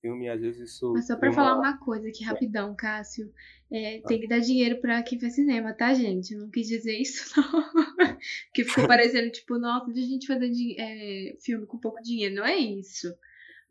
[0.00, 0.92] filme às vezes isso.
[0.92, 3.32] Mas só pra cria falar uma- uma coisa aqui rapidão, Cássio.
[3.70, 6.34] É, tem que dar dinheiro pra quem faz cinema, tá, gente?
[6.34, 8.18] Eu não quis dizer isso, não.
[8.52, 12.34] que ficou parecendo, tipo, nossa, de a gente fazer é, filme com pouco dinheiro.
[12.34, 13.14] Não é isso.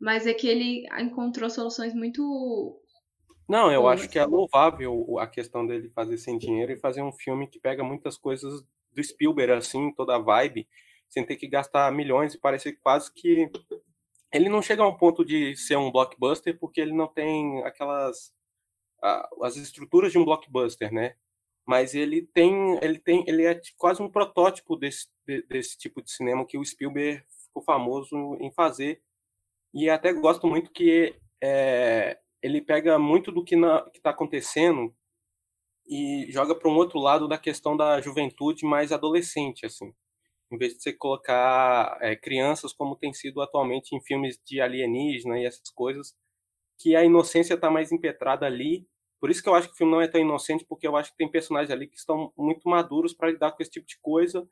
[0.00, 2.80] Mas é que ele encontrou soluções muito.
[3.48, 4.00] Não, eu boas.
[4.00, 7.46] acho que é louvável o- a questão dele fazer sem dinheiro e fazer um filme
[7.46, 10.68] que pega muitas coisas do Spielberg, assim, toda a vibe,
[11.08, 13.50] sem ter que gastar milhões e parecer quase que.
[14.32, 18.32] Ele não chega a um ponto de ser um blockbuster porque ele não tem aquelas.
[19.42, 21.14] as estruturas de um blockbuster, né?
[21.66, 22.78] Mas ele tem.
[22.82, 23.24] Ele tem.
[23.28, 27.62] Ele é quase um protótipo desse, de- desse tipo de cinema que o Spielberg ficou
[27.62, 29.02] famoso em fazer.
[29.74, 33.54] E até gosto muito que é, ele pega muito do que
[33.94, 34.94] está acontecendo
[35.86, 39.92] e joga para um outro lado da questão da juventude mais adolescente, assim.
[40.52, 45.38] Em vez de você colocar é, crianças como tem sido atualmente em filmes de alienígena
[45.40, 46.14] e essas coisas,
[46.78, 48.86] que a inocência está mais impetrada ali.
[49.20, 51.12] Por isso que eu acho que o filme não é tão inocente, porque eu acho
[51.12, 54.46] que tem personagens ali que estão muito maduros para lidar com esse tipo de coisa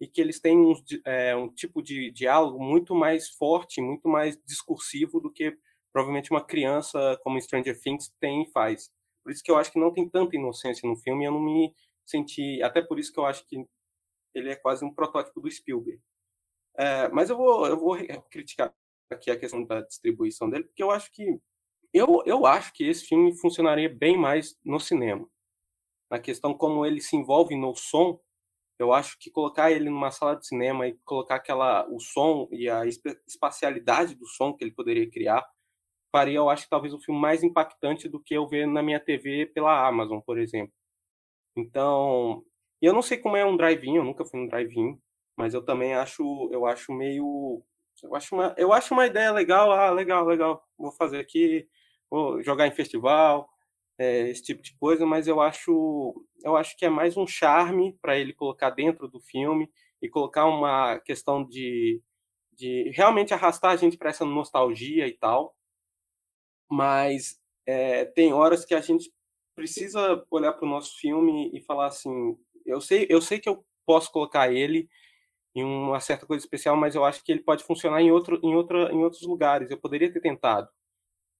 [0.00, 4.36] e que eles têm di- é, um tipo de diálogo muito mais forte, muito mais
[4.44, 5.56] discursivo do que
[5.92, 8.90] provavelmente uma criança como Stranger Things tem e faz.
[9.26, 11.74] Por isso que eu acho que não tem tanta inocência no filme, eu não me
[12.04, 13.66] senti, até por isso que eu acho que
[14.32, 16.00] ele é quase um protótipo do Spielberg.
[16.76, 17.96] É, mas eu vou, eu vou
[18.30, 18.72] criticar
[19.10, 21.40] aqui a questão da distribuição dele, porque eu acho que
[21.92, 25.28] eu, eu acho que esse filme funcionaria bem mais no cinema.
[26.08, 28.20] Na questão como ele se envolve no som,
[28.78, 32.70] eu acho que colocar ele numa sala de cinema e colocar aquela o som e
[32.70, 35.44] a espa- espacialidade do som que ele poderia criar
[36.12, 39.46] faria, eu acho talvez o filme mais impactante do que eu ver na minha TV
[39.46, 40.72] pela Amazon, por exemplo.
[41.56, 42.44] Então,
[42.82, 44.98] eu não sei como é um drive-in, eu nunca fui num drive-in,
[45.36, 47.62] mas eu também acho, eu acho meio,
[48.02, 51.68] eu acho uma, eu acho uma ideia legal, ah, legal, legal, vou fazer aqui,
[52.10, 53.48] vou jogar em festival,
[53.98, 56.14] é, esse tipo de coisa, mas eu acho,
[56.44, 59.70] eu acho que é mais um charme para ele colocar dentro do filme
[60.02, 62.02] e colocar uma questão de,
[62.52, 65.55] de realmente arrastar a gente para essa nostalgia e tal.
[66.70, 69.12] Mas é, tem horas que a gente
[69.54, 73.64] precisa olhar para o nosso filme e falar assim, eu sei, eu sei que eu
[73.86, 74.88] posso colocar ele
[75.54, 78.54] em uma certa coisa especial, mas eu acho que ele pode funcionar em outro, em
[78.54, 79.70] outra, em outros lugares.
[79.70, 80.68] Eu poderia ter tentado.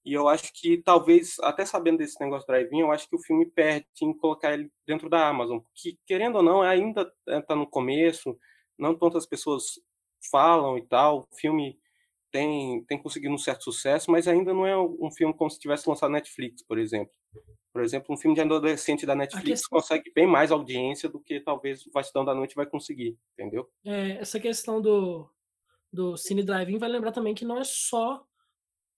[0.03, 3.45] E eu acho que talvez, até sabendo desse negócio drive-in, eu acho que o filme
[3.45, 8.37] perde em colocar ele dentro da Amazon, que querendo ou não, ainda está no começo,
[8.77, 9.79] não tantas pessoas
[10.31, 11.77] falam e tal, o filme
[12.37, 15.89] tem, tem conseguido um certo sucesso, mas ainda não é um filme como se tivesse
[15.89, 17.11] lançado na Netflix, por exemplo.
[17.73, 21.39] Por exemplo, um filme de adolescente da Netflix questão- consegue bem mais audiência do que
[21.39, 23.67] talvez o Vastidão da Noite vai conseguir, entendeu?
[23.83, 25.27] É, essa questão do,
[25.91, 28.23] do Cine Drive-In vai lembrar também que não é só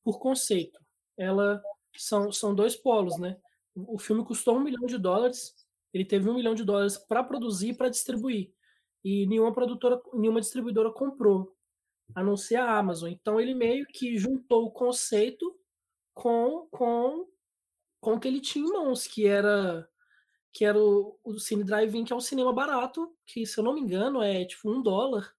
[0.03, 0.77] por conceito.
[1.17, 1.61] Ela
[1.95, 3.37] são, são dois polos, né?
[3.73, 5.53] O filme custou um milhão de dólares,
[5.93, 8.51] ele teve um milhão de dólares para produzir e para distribuir.
[9.03, 11.55] E nenhuma produtora, nenhuma distribuidora comprou,
[12.15, 13.09] a não ser a Amazon.
[13.09, 15.57] Então ele meio que juntou o conceito
[16.13, 17.27] com, com,
[18.01, 19.87] com o que ele tinha em mãos, que era
[20.51, 23.73] que era o, o Cine Drive-In, que é um cinema barato, que, se eu não
[23.73, 25.33] me engano, é tipo um dólar,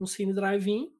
[0.00, 0.94] um Cine Drive-In,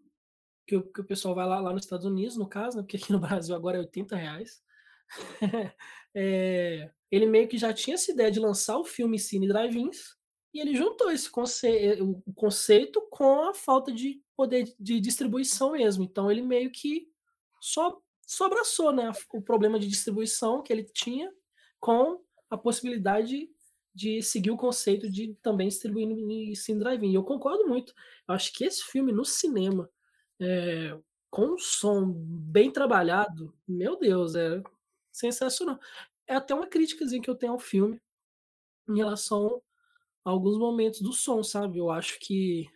[0.66, 3.12] que, que o pessoal vai lá, lá nos Estados Unidos, no caso, né, porque aqui
[3.12, 4.62] no Brasil agora é 80 reais.
[6.14, 10.14] É, ele meio que já tinha essa ideia de lançar o filme Cine Drive-Ins,
[10.54, 15.72] e ele juntou esse conce o o conceito com a falta de poder de distribuição
[15.72, 16.04] mesmo.
[16.04, 17.08] Então ele meio que
[17.60, 21.32] só, só abraçou né, o problema de distribuição que ele tinha
[21.80, 23.48] com a possibilidade
[23.94, 27.10] de seguir o conceito de também distribuir em Drive-In.
[27.10, 27.94] E eu concordo muito.
[28.28, 29.90] Eu acho que esse filme no cinema,
[30.40, 30.98] é,
[31.30, 34.62] com um som bem trabalhado, meu Deus, é
[35.10, 35.78] sensacional.
[36.26, 38.00] É até uma críticazinha que eu tenho ao filme
[38.88, 39.62] em relação
[40.24, 41.78] alguns momentos do som, sabe?
[41.78, 42.66] Eu acho que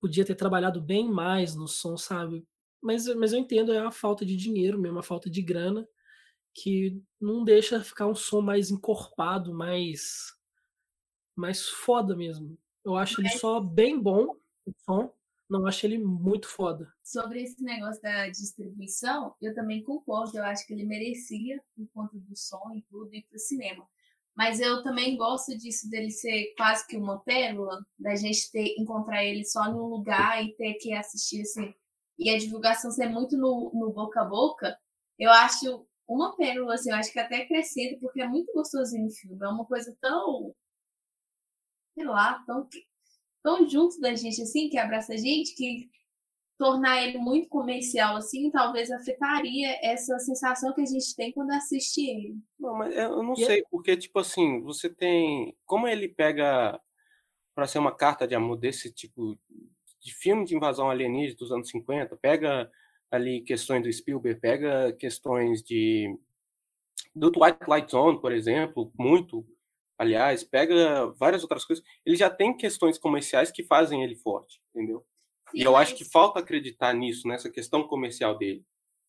[0.00, 2.46] podia ter trabalhado bem mais no som, sabe?
[2.80, 5.88] Mas, mas eu entendo, é a falta de dinheiro mesmo, a falta de grana,
[6.54, 10.32] que não deixa ficar um som mais encorpado, mais,
[11.34, 12.58] mais foda mesmo.
[12.84, 15.12] Eu acho ele só bem bom, o som,
[15.48, 16.92] não acho ele muito foda.
[17.02, 20.38] Sobre esse negócio da distribuição, eu também concordo.
[20.38, 23.88] Eu acho que ele merecia, por conta do som e tudo, ir para o cinema.
[24.36, 29.24] Mas eu também gosto disso dele ser quase que uma pérola, da gente ter encontrar
[29.24, 31.74] ele só num lugar e ter que assistir assim.
[32.18, 34.78] E a divulgação ser muito no, no boca a boca,
[35.18, 39.10] eu acho uma pérola, assim, eu acho que até acrescenta, porque é muito gostosinho o
[39.10, 39.38] filme.
[39.42, 40.54] É uma coisa tão,
[41.94, 42.68] sei lá, tão,
[43.42, 45.88] tão junto da gente, assim, que abraça a gente, que
[46.58, 52.00] tornar ele muito comercial assim, talvez afetaria essa sensação que a gente tem quando assiste
[52.00, 52.36] ele.
[52.58, 55.54] Não, mas eu não E é- sei, porque, tipo assim, você tem.
[55.66, 56.80] Como ele pega
[57.54, 59.38] para ser uma carta de amor desse tipo
[60.00, 62.70] de filme de invasão alienígena dos anos 50, pega
[63.10, 66.14] ali questões do Spielberg, pega questões de.
[67.14, 69.46] do Twilight Zone, por exemplo, muito.
[69.98, 71.84] Aliás, pega várias outras coisas.
[72.04, 75.04] Ele já tem questões comerciais que fazem ele forte, entendeu?
[75.50, 78.64] Sim, E eu acho mas- que falta acreditar nisso, nessa questão comercial dele.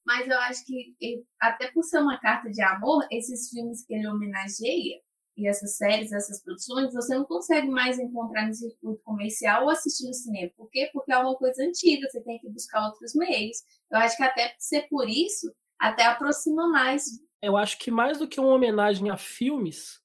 [0.06, 0.95] Mas eu acho que,
[1.39, 5.02] até por ser uma carta de amor, esses filmes que ele homenageia,
[5.36, 10.08] e essas séries, essas produções, você não consegue mais encontrar no circuito comercial ou assistir
[10.08, 10.52] no cinema.
[10.58, 10.89] Por quê?
[10.91, 13.58] Porque é uma coisa antiga, você tem que buscar outros meios.
[13.91, 17.04] Eu acho que até ser por isso, até aproxima mais.
[17.39, 20.02] Eu acho que mais do que uma homenagem a filmes,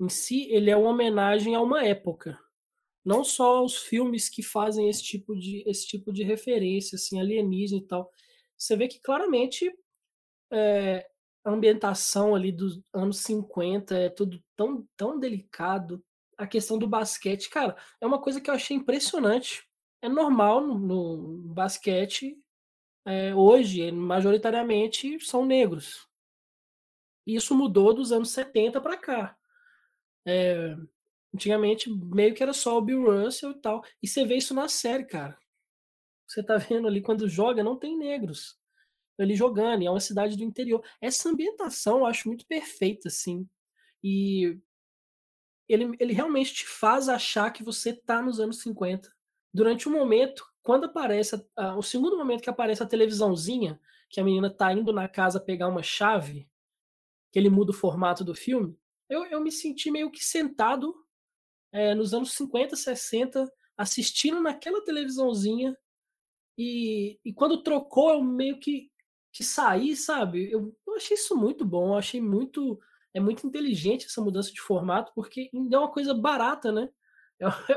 [0.00, 2.38] em si, ele é uma homenagem a uma época.
[3.04, 7.80] Não só aos filmes que fazem esse tipo de, esse tipo de referência, assim, alienígena
[7.80, 8.10] e tal.
[8.56, 9.72] Você vê que claramente
[10.52, 11.08] é,
[11.44, 16.04] a ambientação ali dos anos 50 é tudo tão, tão delicado.
[16.38, 19.68] A questão do basquete, cara, é uma coisa que eu achei impressionante.
[20.00, 22.36] É normal no, no basquete,
[23.04, 26.06] é, hoje, majoritariamente, são negros.
[27.26, 29.36] Isso mudou dos anos 70 para cá.
[30.26, 30.76] É,
[31.34, 33.84] antigamente, meio que era só o Bill Russell e tal.
[34.02, 35.38] E você vê isso na série, cara.
[36.26, 38.60] Você tá vendo ali quando joga, não tem negros
[39.18, 40.82] ali jogando, e é uma cidade do interior.
[41.00, 43.48] Essa ambientação eu acho muito perfeita, assim.
[44.02, 44.58] E
[45.68, 49.12] ele, ele realmente te faz achar que você tá nos anos 50.
[49.52, 51.36] Durante um momento, quando aparece,
[51.76, 55.68] o segundo momento que aparece a televisãozinha, que a menina tá indo na casa pegar
[55.68, 56.48] uma chave,
[57.30, 58.76] que ele muda o formato do filme,
[59.08, 60.94] eu, eu me senti meio que sentado
[61.72, 65.76] é, nos anos 50, 60, assistindo naquela televisãozinha.
[66.56, 68.90] E, e quando trocou, eu meio que,
[69.32, 70.50] que saí, sabe?
[70.52, 72.78] Eu, eu achei isso muito bom, eu achei muito.
[73.14, 76.88] É muito inteligente essa mudança de formato, porque ainda é uma coisa barata, né?
[77.70, 77.74] É,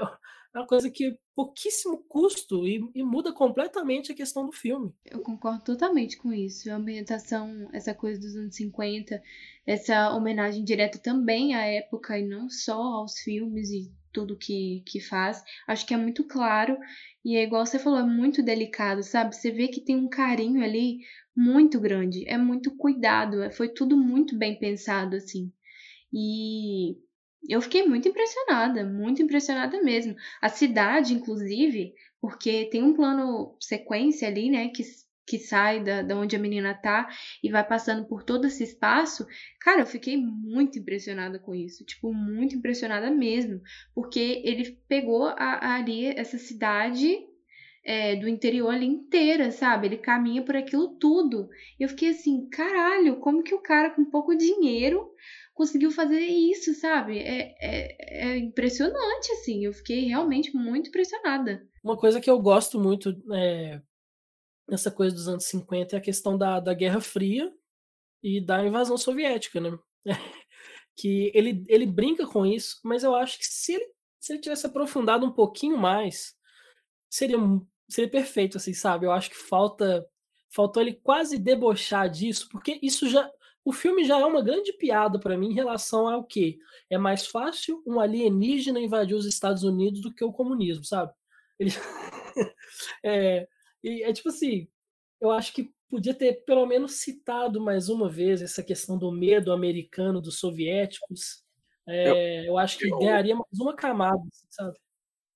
[0.55, 4.93] é uma coisa que é pouquíssimo custo e, e muda completamente a questão do filme.
[5.05, 6.71] Eu concordo totalmente com isso.
[6.71, 9.21] A ambientação, essa coisa dos anos 50,
[9.67, 14.99] essa homenagem direta também à época e não só aos filmes e tudo que, que
[15.01, 15.43] faz.
[15.67, 16.77] Acho que é muito claro
[17.23, 19.35] e é igual você falou, é muito delicado, sabe?
[19.35, 20.99] Você vê que tem um carinho ali
[21.35, 25.51] muito grande, é muito cuidado, é- foi tudo muito bem pensado, assim.
[26.13, 26.97] E
[27.49, 30.15] eu fiquei muito impressionada, muito impressionada mesmo.
[30.41, 34.83] A cidade, inclusive, porque tem um plano sequência ali, né, que,
[35.27, 37.07] que sai da, da onde a menina tá
[37.43, 39.25] e vai passando por todo esse espaço.
[39.61, 43.61] Cara, eu fiquei muito impressionada com isso, tipo, muito impressionada mesmo,
[43.93, 47.17] porque ele pegou a, a- ali essa cidade
[47.85, 49.87] é, do interior ali inteira, sabe?
[49.87, 51.47] Ele caminha por aquilo tudo.
[51.79, 55.07] E eu fiquei assim, caralho, como que o cara com pouco dinheiro
[55.53, 57.19] conseguiu fazer isso, sabe?
[57.19, 59.63] É, é, é impressionante, assim.
[59.63, 61.65] Eu fiquei realmente muito impressionada.
[61.83, 63.79] Uma coisa que eu gosto muito é,
[64.67, 67.53] nessa coisa dos anos 50 é a questão da, da Guerra Fria
[68.23, 69.77] e da invasão soviética, né?
[70.97, 73.85] que ele, ele brinca com isso, mas eu acho que se ele,
[74.19, 76.33] se ele tivesse aprofundado um pouquinho mais,
[77.09, 77.37] seria,
[77.89, 79.05] seria perfeito, assim, sabe?
[79.05, 80.05] Eu acho que falta
[80.49, 83.29] faltou ele quase debochar disso, porque isso já
[83.65, 87.25] o filme já é uma grande piada para mim em relação ao que é mais
[87.25, 91.11] fácil um alienígena invadir os Estados Unidos do que o comunismo, sabe?
[91.59, 91.71] Ele
[93.03, 93.47] é,
[93.83, 94.67] e é tipo assim,
[95.19, 99.51] eu acho que podia ter pelo menos citado mais uma vez essa questão do medo
[99.51, 101.43] americano dos soviéticos.
[101.87, 104.77] É, eu, acho que eu- ganharia mais uma camada, assim, sabe?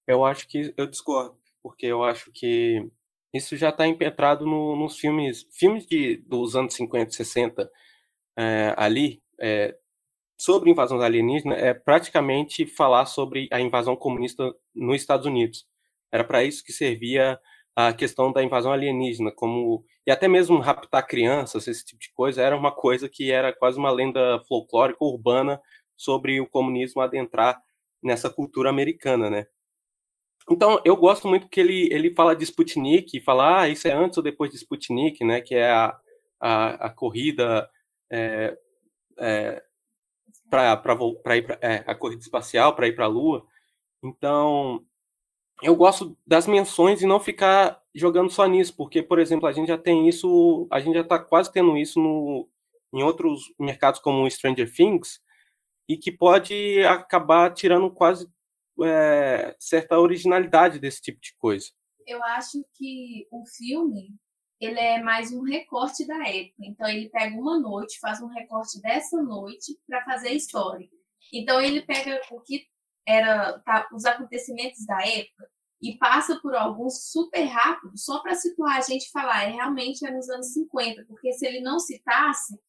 [0.08, 2.86] Eu acho que eu discordo, porque eu acho que
[3.34, 7.70] isso já está impetrado no- nos filmes, filmes de, dos anos 50, 60,
[8.38, 9.76] é, ali, é,
[10.38, 15.66] sobre invasão alienígena, é praticamente falar sobre a invasão comunista nos Estados Unidos.
[16.12, 17.40] Era para isso que servia
[17.76, 22.42] a questão da invasão alienígena, como e até mesmo raptar crianças, esse tipo de coisa,
[22.42, 25.62] era uma coisa que era quase uma lenda folclórica urbana
[25.96, 27.62] sobre o comunismo adentrar
[28.02, 29.46] nessa cultura americana, né?
[30.50, 34.18] Então, eu gosto muito que ele, ele fala de Sputnik, fala, ah, isso é antes
[34.18, 35.96] ou depois de Sputnik, né, que é a,
[36.40, 37.70] a, a corrida
[38.12, 38.58] é,
[39.20, 39.64] é,
[40.50, 43.46] para ir pra, é, a corrida espacial, para ir para a Lua.
[44.04, 44.84] Então,
[45.62, 49.68] eu gosto das menções e não ficar jogando só nisso, porque, por exemplo, a gente
[49.68, 52.50] já tem isso, a gente já está quase tendo isso no,
[52.94, 55.22] em outros mercados como Stranger Things,
[55.88, 58.28] e que pode acabar tirando quase
[58.84, 61.68] é, certa originalidade desse tipo de coisa.
[62.06, 64.16] eu acho que o filme
[64.60, 66.58] ele é mais um recorte da época.
[66.60, 70.90] Então ele pega uma noite, faz um recorte dessa noite para fazer a história.
[71.32, 72.68] Então ele pega o que
[73.08, 75.50] era tá, os acontecimentos da época
[75.82, 80.12] e passa por alguns super rápido, só para situar a gente falar, é realmente é
[80.12, 82.60] nos anos 50, porque se ele não citasse,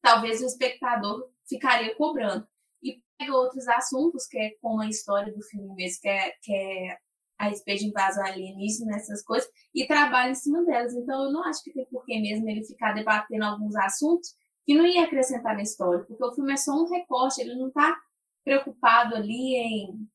[0.00, 2.46] talvez o espectador ficaria cobrando.
[2.82, 6.54] E pega outros assuntos, que é como a história do filme mesmo, que é, que
[6.54, 6.96] é
[7.38, 10.94] a respeito de invasão alienígena, essas coisas, e trabalha em cima delas.
[10.94, 14.30] Então, eu não acho que tem porquê mesmo ele ficar debatendo alguns assuntos
[14.64, 17.68] que não ia acrescentar na história, porque o filme é só um recorte, ele não
[17.68, 17.96] está
[18.44, 20.08] preocupado ali em,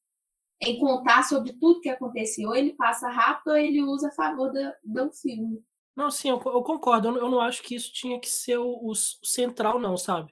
[0.61, 4.71] em contar sobre tudo que aconteceu, ele passa rápido ou ele usa a favor do,
[4.83, 5.61] do filme.
[5.97, 7.07] Não, sim, eu, eu concordo.
[7.07, 10.31] Eu não, eu não, acho que isso tinha que ser o, o, central, não, sabe?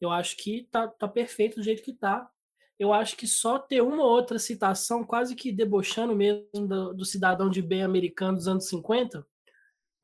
[0.00, 2.30] Eu acho que tá, tá perfeito do jeito que tá.
[2.78, 7.04] Eu acho que só ter uma ou outra citação, quase que debochando mesmo do, do
[7.04, 9.24] cidadão de bem americano dos anos 50,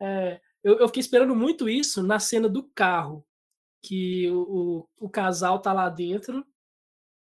[0.01, 3.26] é, eu, eu, fiquei esperando muito isso na cena do carro,
[3.82, 6.47] que o, o, o casal tá lá dentro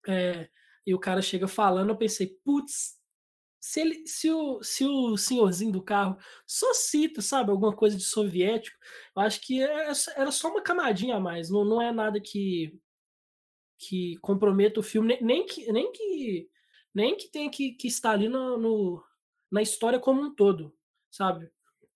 [0.07, 0.49] é,
[0.85, 2.97] e o cara chega falando, eu pensei, putz,
[3.65, 8.03] se, ele, se, o, se o senhorzinho do carro só cita, sabe, alguma coisa de
[8.03, 8.77] soviético,
[9.15, 12.79] eu acho que é, era só uma camadinha a mais, não, não é nada que
[13.77, 16.49] que comprometa o filme, nem que nem que
[16.93, 19.03] nem que tenha que, que estar ali no, no,
[19.51, 20.73] na história como um todo,
[21.11, 21.49] sabe?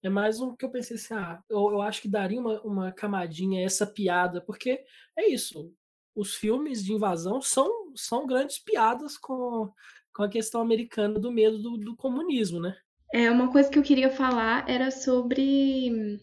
[0.03, 2.91] É mais um que eu pensei assim, ah, eu, eu acho que daria uma, uma
[2.91, 4.83] camadinha essa piada, porque
[5.17, 5.73] é isso,
[6.15, 9.71] os filmes de invasão são, são grandes piadas com,
[10.19, 12.75] com a questão americana do medo do, do comunismo, né?
[13.13, 16.19] É, uma coisa que eu queria falar era sobre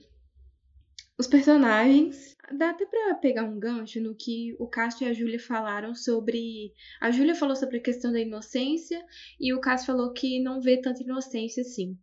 [1.18, 2.36] os personagens.
[2.59, 6.74] Dá até pra pegar um gancho no que o Cássio e a Júlia falaram sobre.
[7.01, 9.03] A Júlia falou sobre a questão da inocência
[9.40, 11.97] e o Cássio falou que não vê tanta inocência assim.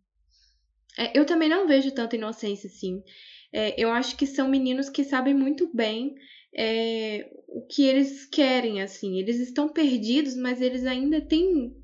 [0.98, 3.04] É, eu também não vejo tanta inocência assim.
[3.52, 6.16] É, eu acho que são meninos que sabem muito bem
[6.56, 9.18] é, o que eles querem, assim.
[9.18, 11.74] Eles estão perdidos, mas eles ainda têm.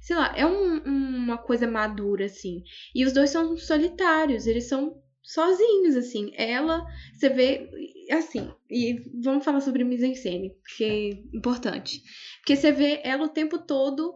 [0.00, 2.62] Sei lá, é um, uma coisa madura, assim.
[2.94, 6.32] E os dois são solitários, eles são sozinhos, assim.
[6.34, 7.68] Ela, você vê,
[8.10, 12.02] assim, e vamos falar sobre mise-en-scène, porque é importante.
[12.38, 14.14] Porque você vê ela o tempo todo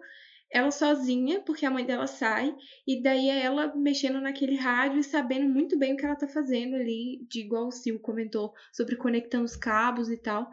[0.53, 2.55] ela sozinha, porque a mãe dela sai,
[2.87, 6.29] e daí é ela mexendo naquele rádio e sabendo muito bem o que ela tá
[6.29, 10.51] fazendo ali, de igual o Sil comentou, sobre conectando os cabos e tal.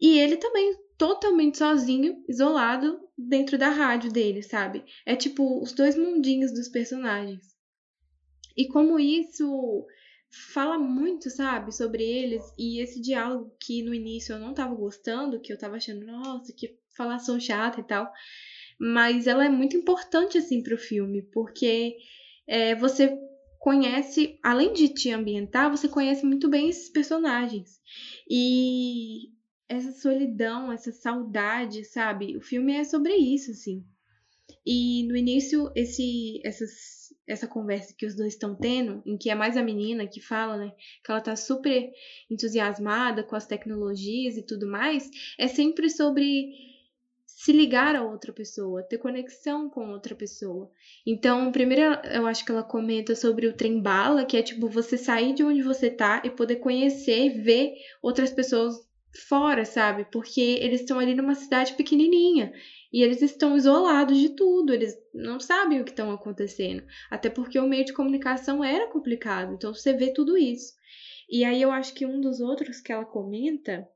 [0.00, 4.84] E ele também totalmente sozinho, isolado, dentro da rádio dele, sabe?
[5.04, 7.58] É tipo os dois mundinhos dos personagens.
[8.56, 9.84] E como isso
[10.52, 15.40] fala muito, sabe, sobre eles, e esse diálogo que no início eu não tava gostando,
[15.40, 18.12] que eu tava achando, nossa, que falação chata e tal
[18.80, 21.98] mas ela é muito importante assim para o filme, porque
[22.48, 23.14] é, você
[23.58, 27.78] conhece, além de te ambientar, você conhece muito bem esses personagens.
[28.28, 29.28] E
[29.68, 32.38] essa solidão, essa saudade, sabe?
[32.38, 33.84] O filme é sobre isso, assim.
[34.64, 39.34] E no início, esse, essas, essa conversa que os dois estão tendo, em que é
[39.34, 40.72] mais a menina que fala, né?
[41.04, 41.92] Que ela tá super
[42.30, 46.69] entusiasmada com as tecnologias e tudo mais, é sempre sobre
[47.42, 50.70] se ligar a outra pessoa, ter conexão com outra pessoa.
[51.06, 54.98] Então, primeiro eu acho que ela comenta sobre o trem bala, que é tipo você
[54.98, 57.72] sair de onde você tá e poder conhecer, ver
[58.02, 58.74] outras pessoas
[59.26, 60.04] fora, sabe?
[60.12, 62.52] Porque eles estão ali numa cidade pequenininha
[62.92, 67.58] e eles estão isolados de tudo, eles não sabem o que estão acontecendo, até porque
[67.58, 69.54] o meio de comunicação era complicado.
[69.54, 70.74] Então você vê tudo isso.
[71.26, 73.88] E aí eu acho que um dos outros que ela comenta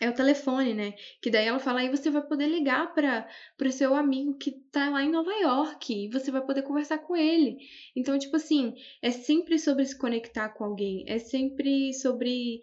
[0.00, 0.94] é o telefone, né?
[1.20, 3.26] Que daí ela fala, aí você vai poder ligar para
[3.60, 7.16] o seu amigo que tá lá em Nova York e você vai poder conversar com
[7.16, 7.58] ele.
[7.94, 12.60] Então, tipo assim, é sempre sobre se conectar com alguém, é sempre sobre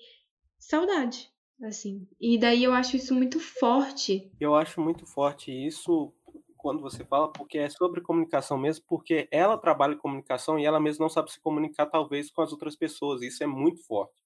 [0.58, 1.32] saudade,
[1.64, 2.08] assim.
[2.20, 4.30] E daí eu acho isso muito forte.
[4.40, 6.14] Eu acho muito forte isso
[6.58, 10.78] quando você fala, porque é sobre comunicação mesmo, porque ela trabalha em comunicação e ela
[10.78, 13.22] mesma não sabe se comunicar talvez com as outras pessoas.
[13.22, 14.20] Isso é muito forte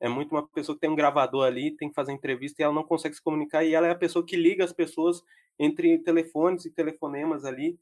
[0.00, 2.74] é muito uma pessoa que tem um gravador ali, tem que fazer entrevista e ela
[2.74, 5.22] não consegue se comunicar e ela é a pessoa que liga as pessoas
[5.58, 7.78] entre telefones e telefonemas ali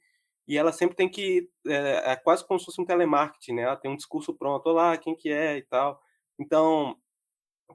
[0.49, 3.63] e ela sempre tem que é, é quase como se fosse um telemarketing, né?
[3.63, 6.01] Ela tem um discurso pronto, olá, quem que é e tal.
[6.39, 6.97] Então,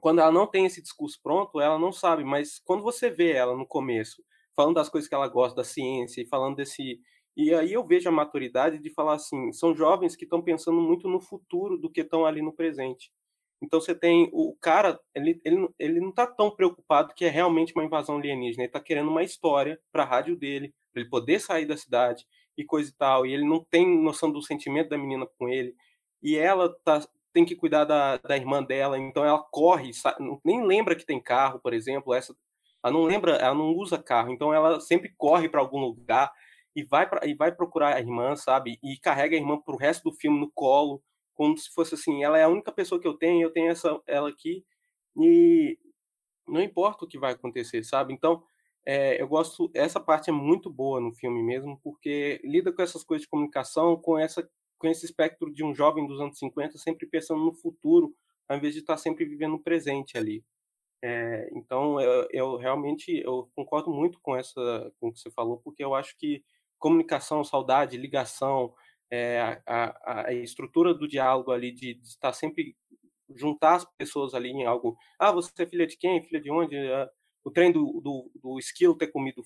[0.00, 3.56] quando ela não tem esse discurso pronto, ela não sabe, mas quando você vê ela
[3.56, 4.24] no começo,
[4.56, 7.00] falando das coisas que ela gosta da ciência e falando desse
[7.36, 11.08] e aí eu vejo a maturidade de falar assim, são jovens que estão pensando muito
[11.08, 13.10] no futuro do que estão ali no presente.
[13.62, 17.72] Então você tem o cara, ele, ele, ele não está tão preocupado que é realmente
[17.74, 21.40] uma invasão alienígena, ele está querendo uma história para a rádio dele, para ele poder
[21.40, 22.26] sair da cidade.
[22.56, 25.74] e coisa e tal, e ele não tem noção do sentimento da menina com ele,
[26.22, 29.90] e ela tá, tem que cuidar da, da irmã dela, então ela corre,
[30.44, 32.34] nem lembra que tem carro, por exemplo, essa
[32.84, 36.32] ela não lembra, ela não usa carro, então ela sempre corre para algum lugar
[36.74, 38.78] e vai pra, e vai procurar a irmã, sabe?
[38.82, 41.02] E carrega a irmã pro resto do filme no colo,
[41.34, 44.00] como se fosse assim, ela é a única pessoa que eu tenho, eu tenho essa
[44.06, 44.64] ela aqui
[45.16, 45.78] e
[46.46, 48.12] não importa o que vai acontecer, sabe?
[48.12, 48.42] Então,
[48.84, 53.04] é, eu gosto, essa parte é muito boa no filme mesmo, porque lida com essas
[53.04, 57.06] coisas de comunicação, com essa com esse espectro de um jovem dos anos 50 sempre
[57.06, 58.12] pensando no futuro,
[58.48, 60.44] ao invés de estar sempre vivendo o presente ali.
[61.00, 65.58] É, então, eu, eu, realmente eu concordo muito com essa com o que você falou,
[65.58, 66.44] porque eu acho que
[66.80, 68.74] comunicação, saudade, ligação,
[69.12, 72.74] é, a, a, estrutura do diálogo ali de, de, estar sempre
[73.36, 74.96] juntar as pessoas ali em algo.
[75.18, 76.22] Ah, você é filha de quem?
[76.22, 76.74] Filha de onde?
[76.76, 77.10] Ah,
[77.44, 79.42] o trem do, do, do esquilo ter comido,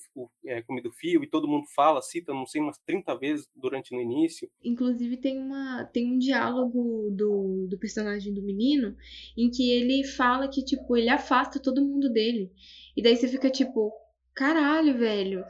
[0.47, 4.01] é, comido fio e todo mundo fala, cita, não sei, umas 30 vezes durante no
[4.01, 4.49] início.
[4.63, 8.95] Inclusive tem, uma, tem um diálogo do, do personagem do menino
[9.37, 12.53] em que ele fala que, tipo, ele afasta todo mundo dele.
[12.97, 13.93] E daí você fica tipo,
[14.37, 15.45] caralho, velho.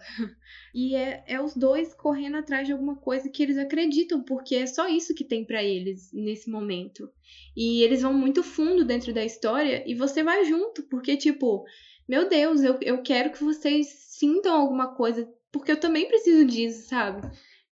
[0.72, 4.66] E é, é os dois correndo atrás de alguma coisa que eles acreditam, porque é
[4.66, 7.10] só isso que tem para eles nesse momento.
[7.56, 11.64] E eles vão muito fundo dentro da história e você vai junto, porque, tipo,
[12.08, 16.88] meu Deus, eu, eu quero que vocês sintam alguma coisa, porque eu também preciso disso,
[16.88, 17.28] sabe?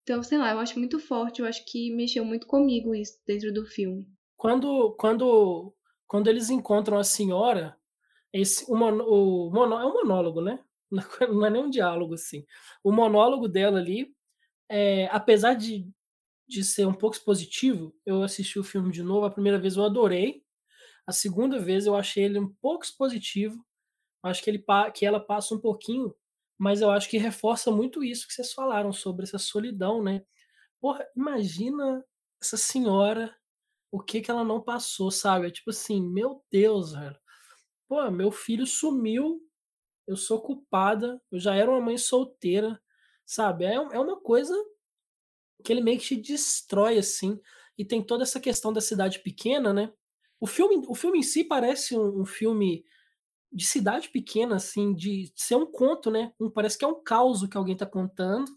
[0.03, 3.51] Então, sei lá, eu acho muito forte, eu acho que mexeu muito comigo isso dentro
[3.53, 4.07] do filme.
[4.37, 5.73] Quando, quando,
[6.07, 7.75] quando eles encontram a senhora,
[8.31, 10.59] esse, o, mono, o mono, é um monólogo, né?
[11.29, 12.45] Não é nem um diálogo assim.
[12.83, 14.13] O monólogo dela ali,
[14.69, 15.87] é, apesar de,
[16.47, 19.25] de ser um pouco expositivo, eu assisti o filme de novo.
[19.25, 20.43] A primeira vez eu adorei,
[21.07, 23.65] a segunda vez eu achei ele um pouco expositivo.
[24.23, 24.63] Acho que, ele,
[24.93, 26.13] que ela passa um pouquinho,
[26.57, 30.23] mas eu acho que reforça muito isso que vocês falaram sobre essa solidão, né?
[30.81, 32.03] Porra, imagina
[32.41, 33.35] essa senhora,
[33.91, 35.47] o que que ela não passou, sabe?
[35.47, 37.17] É tipo assim, meu Deus, velho.
[37.87, 39.41] Pô, meu filho sumiu,
[40.09, 42.81] eu sou culpada, eu já era uma mãe solteira,
[43.25, 43.65] sabe?
[43.65, 44.55] É, é uma coisa
[45.63, 47.39] que ele meio que te destrói, assim.
[47.77, 49.91] E tem toda essa questão da cidade pequena, né?
[50.39, 52.85] O filme, o filme em si parece um, um filme
[53.51, 56.33] de cidade pequena, assim, de ser um conto, né?
[56.39, 58.51] Um, parece que é um caos que alguém tá contando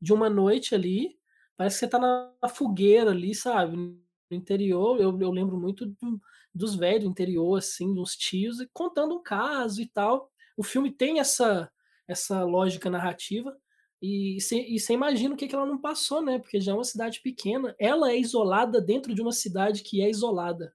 [0.00, 1.18] de uma noite ali.
[1.56, 3.76] Parece que você tá na fogueira ali, sabe?
[3.76, 4.00] No
[4.32, 5.00] interior.
[5.00, 6.20] Eu, eu lembro muito do,
[6.54, 10.31] dos velhos do interior, assim, dos tios, contando um caso e tal.
[10.56, 11.70] O filme tem essa,
[12.06, 13.56] essa lógica narrativa.
[14.00, 16.38] E você imagina o que, que ela não passou, né?
[16.38, 17.74] Porque já é uma cidade pequena.
[17.78, 20.74] Ela é isolada dentro de uma cidade que é isolada.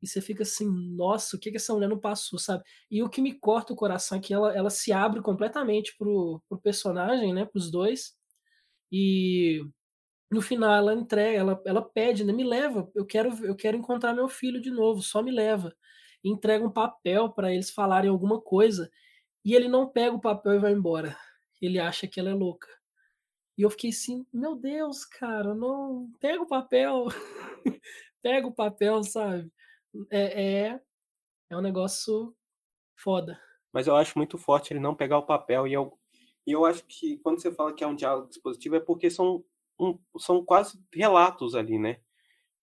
[0.00, 2.62] E você fica assim, nossa, o que, que essa mulher não passou, sabe?
[2.90, 6.40] E o que me corta o coração é que ela, ela se abre completamente pro,
[6.48, 7.44] pro personagem, né?
[7.44, 8.16] Pros dois.
[8.92, 9.60] E
[10.30, 12.32] no final ela entrega, ela, ela pede, né?
[12.32, 15.74] Me leva, eu quero, eu quero encontrar meu filho de novo, só me leva.
[16.24, 18.90] Entrega um papel para eles falarem alguma coisa.
[19.44, 21.16] E ele não pega o papel e vai embora.
[21.60, 22.68] Ele acha que ela é louca.
[23.56, 26.10] E eu fiquei assim, meu Deus, cara, não.
[26.20, 27.06] Pega o papel.
[28.22, 29.50] pega o papel, sabe?
[30.10, 30.80] é, é,
[31.50, 32.34] é um negócio
[32.96, 33.40] foda.
[33.72, 35.98] Mas eu acho muito forte ele não pegar o papel e eu,
[36.46, 39.44] e eu acho que quando você fala que é um diálogo dispositivo é porque são,
[39.78, 42.00] um, são quase relatos ali, né?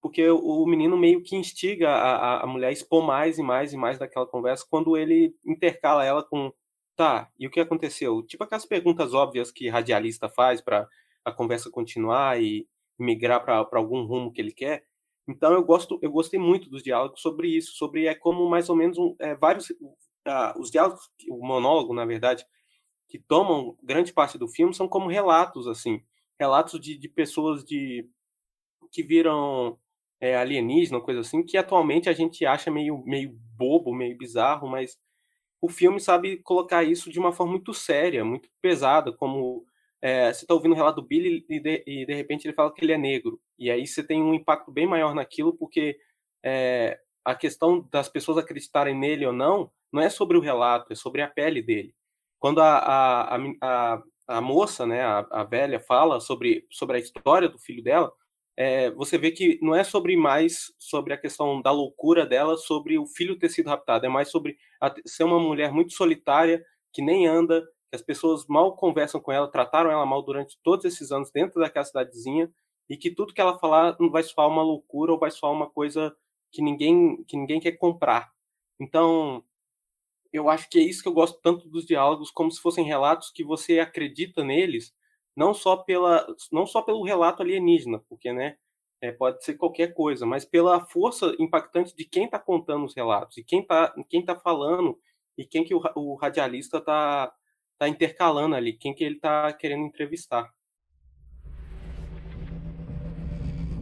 [0.05, 3.75] Porque o, menino meio que instiga a, a mulher a expor mais e mais e
[3.75, 6.53] mais daquela conversa quando ele intercala ela com
[6.95, 8.21] tá, e o que aconteceu?
[8.21, 10.87] Tipo aquelas perguntas óbvias que radialista faz para
[11.25, 12.67] a conversa continuar e
[12.99, 14.85] migrar para algum rumo que ele quer.
[15.27, 18.75] Então eu gosto, eu gostei muito dos diálogos sobre isso, sobre é como mais ou
[18.75, 22.45] menos um, é, vários uh, os diálogos, o monólogo na verdade,
[23.09, 26.03] que tomam grande parte do filme são como relatos assim,
[26.39, 28.07] relatos de, de pessoas de
[28.91, 29.79] que viram
[30.25, 34.97] é, alienígena, coisa assim, que atualmente a gente acha meio meio bobo, meio bizarro, mas
[35.61, 39.65] o filme sabe colocar isso de uma forma muito séria, muito pesada, como
[40.01, 42.73] é, você está ouvindo o relato do Billy e de, e de, repente ele fala
[42.73, 43.39] que ele é negro.
[43.57, 45.97] E aí você tem um impacto bem maior naquilo, porque
[46.43, 50.95] é, a questão das pessoas acreditarem nele ou não, não é sobre o relato, é
[50.95, 51.93] sobre a pele dele.
[52.39, 57.49] Quando a, a, a, a moça, né, a, a, velha, fala sobre, sobre a história
[57.49, 58.11] do filho dela,
[58.57, 62.97] é, você vê que não é sobre mais sobre a questão da loucura dela, sobre
[62.97, 64.57] o filho ter sido raptado, é mais sobre
[65.05, 69.91] ser uma mulher muito solitária, que nem anda, as pessoas mal conversam com ela, trataram
[69.91, 72.49] ela mal durante todos esses anos dentro daquela cidadezinha
[72.89, 76.15] e que tudo que ela falar vai soar uma loucura ou vai soar uma coisa
[76.51, 78.31] que ninguém que ninguém quer comprar.
[78.79, 79.43] Então,
[80.31, 83.31] eu acho que é isso que eu gosto tanto dos diálogos, como se fossem relatos
[83.31, 84.93] que você acredita neles,
[85.35, 88.55] não só pela não só pelo relato alienígena, porque né,
[89.01, 93.37] é, pode ser qualquer coisa, mas pela força impactante de quem está contando os relatos,
[93.37, 94.97] e quem está quem tá falando
[95.37, 97.33] e quem que o, o radialista está
[97.77, 100.49] tá intercalando ali, quem que ele está querendo entrevistar.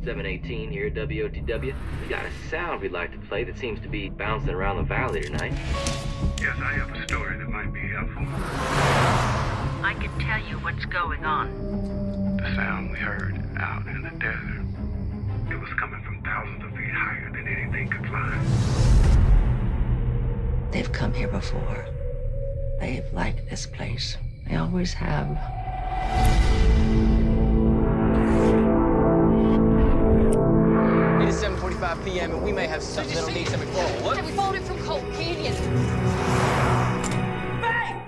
[0.04, 1.74] 718 here at WOTW.
[2.02, 4.84] We got a sound we'd like to play that seems to be bouncing around the
[4.84, 5.54] valley tonight.
[6.42, 9.23] Yes, I have a story that might be helpful.
[9.84, 12.38] I can tell you what's going on.
[12.38, 14.64] The sound we heard out in the desert.
[15.52, 18.40] It was coming from thousands of feet higher than anything could fly.
[20.72, 21.86] They've come here before.
[22.80, 24.16] They've liked this place.
[24.48, 25.28] They always have.
[31.22, 32.32] It is 7:45 p.m.
[32.32, 34.04] and we may have something that'll need some informal.
[34.06, 34.24] What?
[34.24, 36.03] we followed it from Cold Canyon.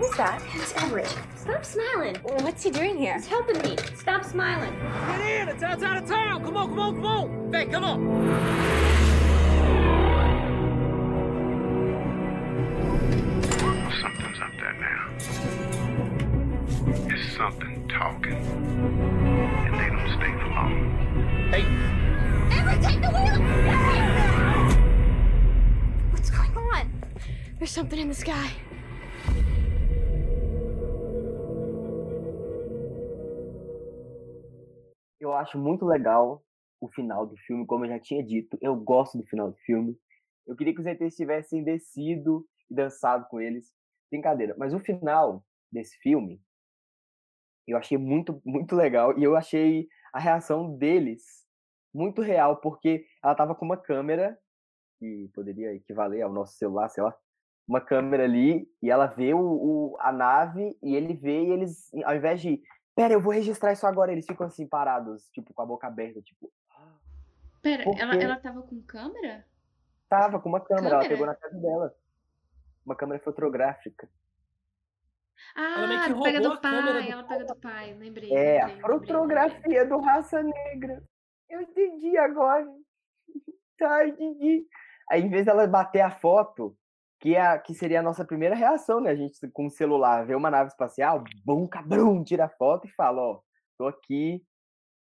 [0.05, 0.39] Who's that?
[0.53, 1.17] It's Everett.
[1.35, 2.15] Stop smiling.
[2.21, 3.15] What's he doing here?
[3.15, 3.75] He's helping me.
[3.95, 4.71] Stop smiling.
[5.07, 5.49] Get in!
[5.49, 6.43] It's outside of town!
[6.43, 7.51] Come on, come on, come on!
[7.51, 7.99] Hey, come on!
[13.99, 15.09] Something's up there now.
[17.09, 18.45] It's something talking.
[19.65, 20.71] And they don't stay for long.
[21.49, 21.65] Hey,
[22.55, 23.39] Everett, take the wheel!
[26.11, 26.91] What's going on?
[27.57, 28.51] There's something in the sky.
[35.35, 36.43] Eu acho muito legal
[36.79, 38.57] o final do filme, como eu já tinha dito.
[38.61, 39.97] Eu gosto do final do filme.
[40.47, 43.71] Eu queria que os ETs tivessem descido e dançado com eles.
[44.09, 44.55] Brincadeira.
[44.57, 46.41] Mas o final desse filme,
[47.67, 49.17] eu achei muito, muito legal.
[49.17, 51.23] E eu achei a reação deles
[51.93, 54.37] muito real, porque ela tava com uma câmera,
[54.99, 57.15] que poderia equivaler ao nosso celular, sei lá.
[57.67, 61.91] Uma câmera ali, e ela vê o, o- a nave, e ele vê, e eles,
[62.05, 62.61] ao invés de
[62.95, 64.11] pera, eu vou registrar isso agora.
[64.11, 66.51] Eles ficam assim, parados, tipo, com a boca aberta, tipo,
[67.61, 69.45] Pera, Por ela, ela tava com câmera?
[70.07, 71.09] tava com uma câmera, ela Câmera?
[71.09, 71.95] pegou na casa dela.
[72.85, 74.07] Uma câmera fotográfica.
[75.55, 78.31] Ah, meio que pega do a pai, do ela pega do pai, lembrei.
[78.31, 78.99] É, a lembrei, lembrei, lembrei.
[78.99, 81.03] fotografia do Raça Negra.
[81.49, 82.65] Eu entendi agora.
[83.77, 84.65] Tá, entendi.
[85.11, 86.77] Aí, em vez dela bater a foto,
[87.25, 89.09] que, é que seria a nossa primeira reação, né?
[89.11, 93.21] A gente com o celular vê uma nave espacial, bum, cabrum, tira foto e fala,
[93.21, 93.39] ó,
[93.77, 94.43] tô aqui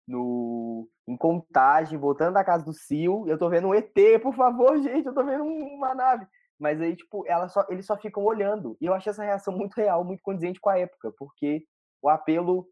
[0.07, 3.93] no em contagem, voltando da casa do Sil, eu tô vendo um ET,
[4.23, 6.27] por favor, gente, eu tô vendo um- uma nave.
[6.59, 8.77] Mas aí, tipo, ela só, eles só ficam olhando.
[8.81, 11.64] E eu achei essa reação muito real, muito condizente com a época, porque
[12.01, 12.68] o apelo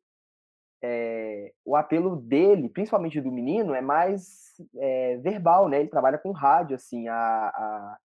[0.83, 5.81] é, o apelo dele, principalmente do menino, é mais é, verbal, né?
[5.81, 7.99] Ele trabalha com rádio, assim, a, a,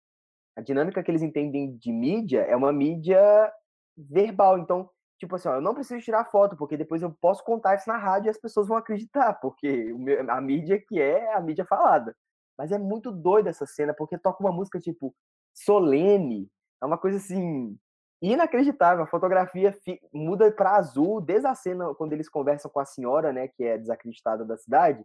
[0.55, 3.51] a dinâmica que eles entendem de mídia é uma mídia
[3.97, 4.57] verbal.
[4.59, 4.89] Então,
[5.19, 7.97] tipo assim, ó, eu não preciso tirar foto, porque depois eu posso contar isso na
[7.97, 9.93] rádio e as pessoas vão acreditar, porque
[10.29, 12.15] a mídia que é é a mídia falada.
[12.57, 15.13] Mas é muito doida essa cena, porque toca uma música, tipo,
[15.53, 16.49] solene,
[16.81, 17.77] é uma coisa assim
[18.21, 19.03] inacreditável.
[19.03, 23.31] A fotografia fi- muda para azul desde a cena quando eles conversam com a senhora,
[23.33, 25.03] né, que é desacreditada da cidade.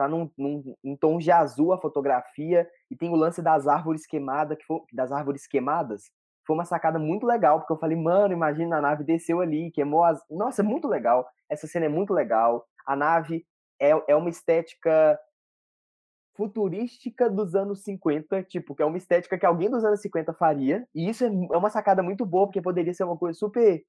[0.00, 4.06] Tá num, num, em tom de azul a fotografia e tem o lance das árvores
[4.06, 6.04] queimadas, que foi, das árvores queimadas.
[6.46, 10.02] Foi uma sacada muito legal, porque eu falei, mano, imagina a nave desceu ali, queimou
[10.02, 10.18] as.
[10.30, 11.28] Nossa, é muito legal.
[11.50, 12.64] Essa cena é muito legal.
[12.86, 13.44] A nave
[13.78, 15.20] é, é uma estética
[16.34, 20.88] futurística dos anos 50, tipo, que é uma estética que alguém dos anos 50 faria.
[20.94, 23.84] E isso é é uma sacada muito boa, porque poderia ser uma coisa super.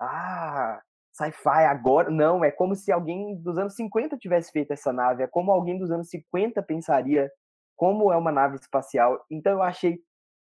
[0.00, 0.80] Ah,
[1.12, 2.10] sci-fi agora.
[2.10, 5.22] Não, é como se alguém dos anos 50 tivesse feito essa nave.
[5.22, 7.30] É como alguém dos anos 50 pensaria
[7.76, 9.24] como é uma nave espacial.
[9.30, 10.00] Então eu achei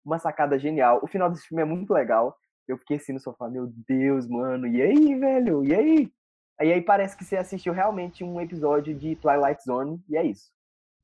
[0.05, 1.01] uma sacada genial.
[1.03, 2.37] O final desse filme é muito legal.
[2.67, 5.65] Eu fiquei assim no sofá, meu Deus, mano, e aí, velho?
[5.65, 6.13] E aí?
[6.61, 10.53] Aí, aí parece que você assistiu realmente um episódio de Twilight Zone, e é isso.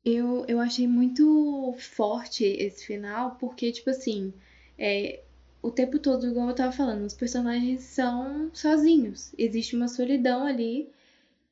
[0.05, 4.33] Eu, eu achei muito forte esse final, porque, tipo assim,
[4.79, 5.23] é,
[5.69, 9.33] o tempo todo, igual eu tava falando, os personagens são sozinhos.
[9.37, 10.89] Existe uma solidão ali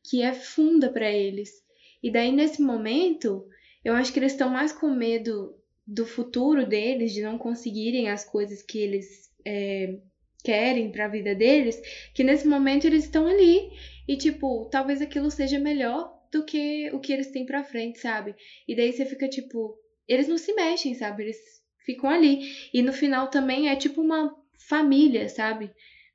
[0.02, 1.62] que é funda pra eles.
[2.02, 3.46] E daí, nesse momento,
[3.84, 5.54] eu acho que eles estão mais com medo
[5.86, 9.98] do futuro deles, de não conseguirem as coisas que eles é,
[10.42, 11.80] querem pra vida deles,
[12.14, 13.70] que nesse momento eles estão ali.
[14.08, 18.34] E, tipo, talvez aquilo seja melhor do que o que eles têm pra frente, sabe?
[18.66, 21.24] E daí você fica tipo, eles não se mexem, sabe?
[21.24, 22.40] Eles ficam ali.
[22.74, 24.34] E no final também é tipo uma
[24.68, 25.70] família, sabe?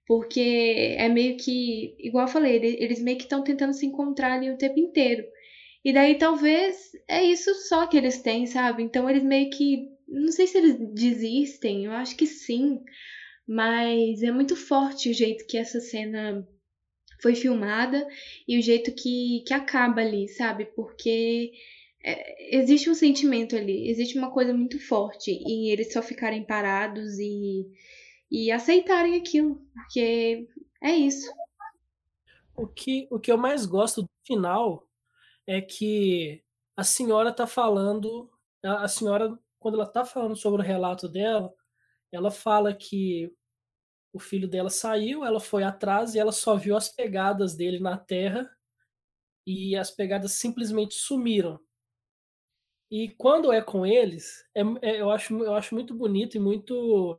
[0.07, 4.33] Porque é meio que, igual eu falei, ele- eles meio que estão tentando se encontrar
[4.33, 5.23] ali o tempo inteiro.
[5.85, 8.83] E daí talvez é isso só que eles têm, sabe?
[8.83, 12.79] Então eles meio que, não sei se eles desistem, eu acho que sim,
[13.47, 16.45] mas é muito forte o jeito que essa cena
[17.21, 18.05] foi filmada
[18.47, 20.65] e o jeito que, que acaba ali, sabe?
[20.75, 21.51] Porque
[22.03, 27.19] é, existe um sentimento ali, existe uma coisa muito forte em eles só ficarem parados
[27.19, 27.69] e,
[28.29, 30.47] e aceitarem aquilo, porque
[30.81, 31.31] é isso.
[32.55, 34.87] O que, o que eu mais gosto do final
[35.47, 36.43] é que
[36.75, 38.29] a senhora tá falando,
[38.63, 41.53] a, a senhora, quando ela tá falando sobre o relato dela,
[42.11, 43.31] ela fala que
[44.13, 47.97] o filho dela saiu, ela foi atrás e ela só viu as pegadas dele na
[47.97, 48.49] terra
[49.45, 51.59] e as pegadas simplesmente sumiram.
[52.91, 57.17] E quando é com eles, é, é, eu, acho, eu acho muito bonito e muito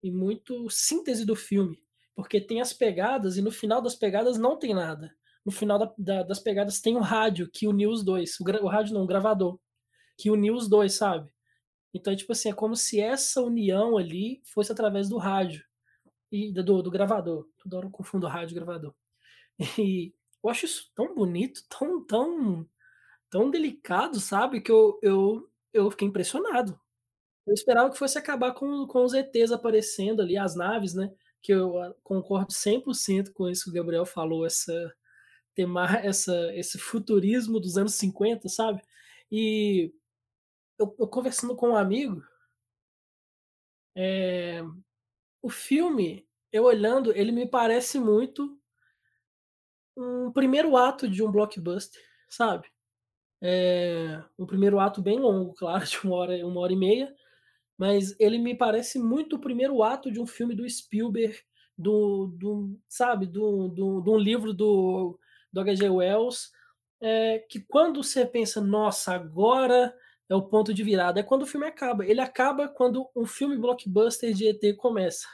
[0.00, 1.82] e muito síntese do filme,
[2.14, 5.12] porque tem as pegadas e no final das pegadas não tem nada.
[5.44, 8.68] No final da, da, das pegadas tem o rádio que uniu os dois, o, o
[8.68, 9.58] rádio não, o gravador,
[10.16, 11.28] que uniu os dois, sabe?
[11.92, 15.64] Então, é tipo assim, é como se essa união ali fosse através do rádio
[16.30, 17.48] e do, do gravador.
[17.58, 18.94] Toda hora eu confundo rádio e gravador.
[19.78, 22.68] E eu acho isso tão bonito, tão, tão,
[23.30, 24.60] tão delicado, sabe?
[24.60, 26.78] Que eu, eu, eu fiquei impressionado.
[27.46, 31.10] Eu esperava que fosse acabar com, com os ETs aparecendo ali, as naves, né?
[31.42, 34.94] Que eu ah, concordo 100% com isso que o Gabriel falou, essa,
[35.58, 38.80] tema, essa, esse futurismo dos anos 50, sabe?
[39.30, 39.92] E
[40.78, 42.22] eu, eu conversando com um amigo,
[43.96, 44.62] é,
[45.42, 48.56] o filme, eu olhando, ele me parece muito
[49.96, 52.70] um primeiro ato de um blockbuster, sabe?
[53.40, 57.14] É, um primeiro ato bem longo, claro, de uma hora, uma hora e meia,
[57.78, 61.38] mas ele me parece muito o primeiro ato de um filme do Spielberg,
[61.76, 65.18] do, do sabe, do, do, de um livro do,
[65.52, 65.88] do H.G.
[65.88, 66.50] Wells,
[67.00, 69.94] é, que quando você pensa, nossa, agora
[70.28, 71.20] é o ponto de virada.
[71.20, 72.04] É quando o filme acaba.
[72.04, 75.26] Ele acaba quando um filme blockbuster de ET começa,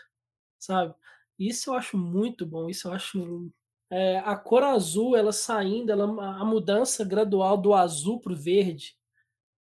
[0.59, 0.95] sabe?
[1.39, 2.69] Isso eu acho muito bom.
[2.69, 3.51] Isso eu acho.
[3.91, 6.05] É, a cor azul, ela saindo, ela,
[6.41, 8.97] a mudança gradual do azul para o verde,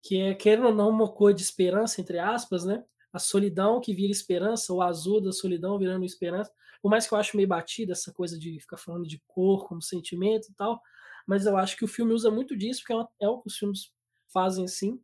[0.03, 2.83] que é, querendo ou não, uma cor de esperança, entre aspas, né?
[3.11, 6.51] A solidão que vira esperança, o azul da solidão virando esperança.
[6.81, 9.81] Por mais que eu acho meio batida essa coisa de ficar falando de cor como
[9.81, 10.81] sentimento e tal,
[11.27, 13.57] mas eu acho que o filme usa muito disso, porque é, é o que os
[13.57, 13.91] filmes
[14.33, 14.99] fazem assim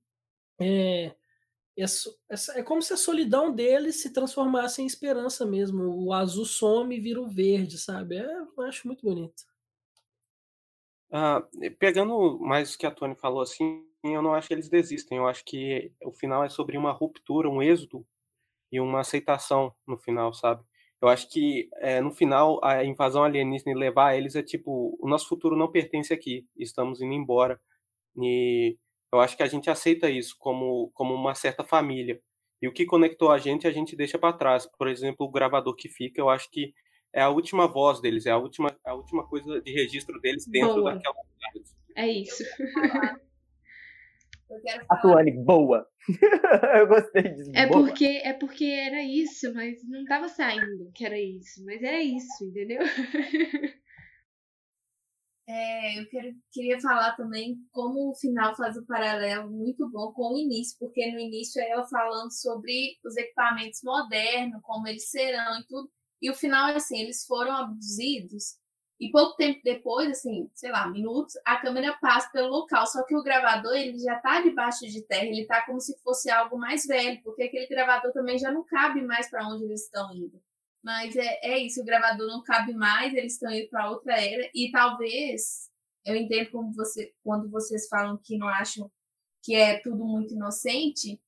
[0.60, 1.16] é,
[1.82, 5.84] é, como se a solidão dele se transformasse em esperança mesmo.
[6.06, 8.18] O azul some e vira o verde, sabe?
[8.18, 9.44] É, eu acho muito bonito.
[11.12, 11.44] Ah,
[11.80, 15.18] pegando mais o que a Tony falou assim, eu não acho que eles desistem.
[15.18, 18.06] Eu acho que o final é sobre uma ruptura, um êxodo
[18.72, 20.64] e uma aceitação no final, sabe?
[21.02, 25.08] Eu acho que é, no final a invasão alienígena e levar eles é tipo: o
[25.08, 27.60] nosso futuro não pertence aqui, estamos indo embora.
[28.18, 28.78] E
[29.12, 32.22] eu acho que a gente aceita isso como, como uma certa família.
[32.62, 34.66] E o que conectou a gente, a gente deixa para trás.
[34.66, 36.74] Por exemplo, o gravador que fica, eu acho que
[37.14, 40.76] é a última voz deles, é a última, a última coisa de registro deles dentro
[40.76, 40.94] boa.
[40.94, 41.16] daquela
[41.96, 42.44] É isso.
[44.90, 45.88] Atuane, boa.
[46.80, 47.52] eu gostei disso.
[47.54, 47.86] É boa.
[47.86, 51.64] porque, é porque era isso, mas não tava saindo que era isso.
[51.66, 52.80] Mas era isso, entendeu?
[55.52, 60.36] É, eu quero, queria falar também como o final faz um paralelo muito bom com
[60.36, 65.66] o início, porque no início é falando sobre os equipamentos modernos, como eles serão e
[65.66, 65.90] tudo,
[66.22, 68.60] e o final é assim, eles foram abduzidos,
[69.00, 73.16] e pouco tempo depois, assim, sei lá, minutos, a câmera passa pelo local, só que
[73.16, 76.86] o gravador, ele já está debaixo de terra, ele está como se fosse algo mais
[76.86, 80.40] velho, porque aquele gravador também já não cabe mais para onde eles estão indo.
[80.84, 84.50] Mas é, é isso, o gravador não cabe mais, eles estão indo para outra era.
[84.54, 85.70] E talvez,
[86.06, 88.90] eu entendo como você, quando vocês falam que não acham
[89.44, 91.20] que é tudo muito inocente,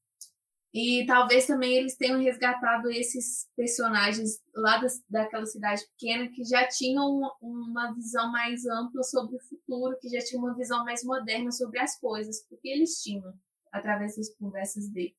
[0.73, 6.65] e talvez também eles tenham resgatado esses personagens lá das, daquela cidade pequena que já
[6.65, 11.03] tinham uma, uma visão mais ampla sobre o futuro, que já tinham uma visão mais
[11.03, 13.33] moderna sobre as coisas, porque eles tinham,
[13.69, 15.13] através das conversas dele.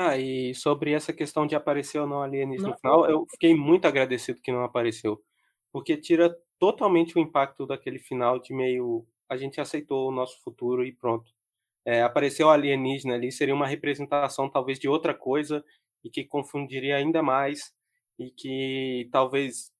[0.00, 2.74] Ah, e sobre essa questão de aparecer ou não alienígena Não.
[2.74, 5.20] no final, eu fiquei muito agradecido que não apareceu.
[5.72, 9.04] Porque tira totalmente o impacto daquele final de meio.
[9.28, 11.32] A gente aceitou o nosso futuro e pronto.
[11.84, 15.64] É, apareceu alienígena ali, seria uma representação talvez de outra coisa
[16.04, 17.72] e que confundiria ainda mais
[18.18, 19.72] e que talvez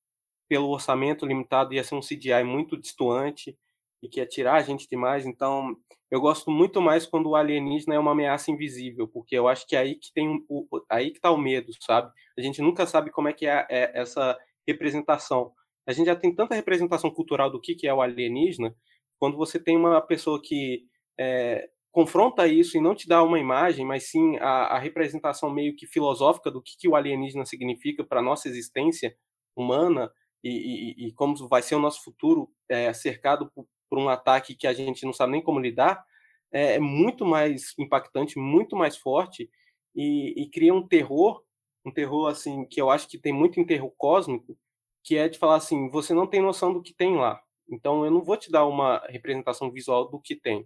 [0.48, 3.56] pelo orçamento limitado ia ser um CGI muito distoante
[4.02, 5.26] e que ia tirar a gente demais.
[5.26, 5.76] Então,
[6.10, 9.76] eu gosto muito mais quando o alienígena é uma ameaça invisível, porque eu acho que
[9.76, 12.12] é aí que tem o, aí que tá o medo, sabe?
[12.36, 15.52] A gente nunca sabe como é que é, é essa representação.
[15.86, 18.74] A gente já tem tanta representação cultural do que, que é o alienígena,
[19.18, 20.84] quando você tem uma pessoa que
[21.18, 25.74] é, confronta isso e não te dá uma imagem, mas sim a, a representação meio
[25.74, 29.16] que filosófica do que, que o alienígena significa para nossa existência,
[29.56, 30.10] humana
[30.42, 34.54] e, e, e como vai ser o nosso futuro é, cercado por, por, um ataque
[34.54, 36.04] que a gente não sabe nem como lidar,
[36.52, 39.50] é, é muito mais impactante, muito mais forte
[39.94, 41.42] e, e, cria um terror,
[41.84, 44.56] um terror assim que eu acho que tem muito em terror cósmico,
[45.02, 47.40] que é de falar assim, você não tem noção do que tem lá.
[47.70, 50.60] Então eu não vou te dar uma representação visual do que tem.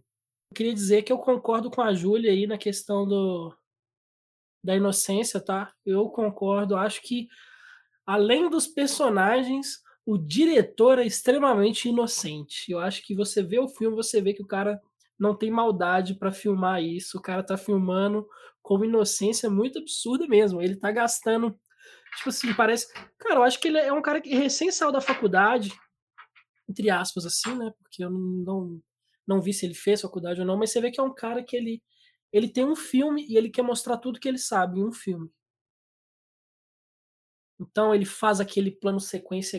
[0.50, 3.54] Eu queria dizer que eu concordo com a Júlia aí na questão do
[4.64, 5.72] da inocência, tá?
[5.84, 7.26] Eu concordo, acho que
[8.06, 12.70] além dos personagens, o diretor é extremamente inocente.
[12.70, 14.80] Eu acho que você vê o filme, você vê que o cara
[15.18, 17.18] não tem maldade para filmar isso.
[17.18, 18.26] O cara tá filmando
[18.60, 20.60] com uma inocência muito absurda mesmo.
[20.60, 21.58] Ele tá gastando.
[22.16, 22.92] Tipo assim, parece.
[23.18, 25.72] Cara, eu acho que ele é um cara que recém saiu da faculdade,
[26.68, 27.72] entre aspas, assim, né?
[27.78, 28.82] Porque eu não, não,
[29.26, 31.42] não vi se ele fez faculdade ou não, mas você vê que é um cara
[31.44, 31.82] que ele,
[32.32, 35.30] ele tem um filme e ele quer mostrar tudo que ele sabe em um filme.
[37.60, 39.56] Então ele faz aquele plano sequência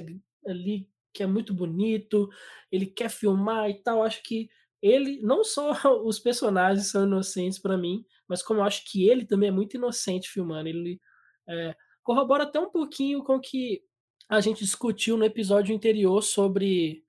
[0.47, 2.29] ali que é muito bonito,
[2.71, 4.03] ele quer filmar e tal.
[4.03, 4.49] Acho que
[4.81, 5.71] ele, não só
[6.03, 9.77] os personagens são inocentes para mim, mas como eu acho que ele também é muito
[9.77, 10.67] inocente filmando.
[10.67, 10.99] Ele
[11.47, 13.83] é, corrobora até um pouquinho com o que
[14.29, 17.03] a gente discutiu no episódio anterior sobre,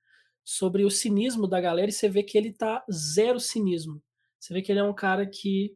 [0.45, 4.03] sobre o cinismo da galera, e você vê que ele tá zero cinismo.
[4.39, 5.75] Você vê que ele é um cara que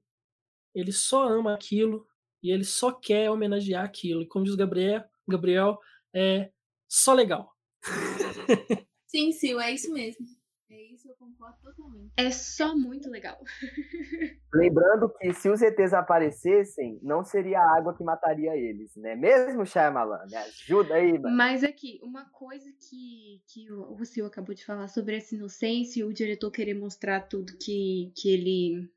[0.74, 2.06] ele só ama aquilo,
[2.42, 4.22] e ele só quer homenagear aquilo.
[4.22, 5.78] E como diz Gabriel, Gabriel
[6.14, 6.50] é
[6.88, 7.52] só legal.
[9.06, 10.26] Sim, sim, é isso mesmo.
[10.70, 12.12] É isso, eu concordo totalmente.
[12.14, 13.38] É só muito legal.
[14.52, 19.14] Lembrando que se os ETs aparecessem, não seria a água que mataria eles, né?
[19.14, 20.26] Mesmo, Shyamalan?
[20.26, 21.34] Me ajuda aí, mano.
[21.34, 26.04] Mas aqui, uma coisa que, que o Rocio acabou de falar sobre essa inocência e
[26.04, 28.90] o diretor querer mostrar tudo que, que ele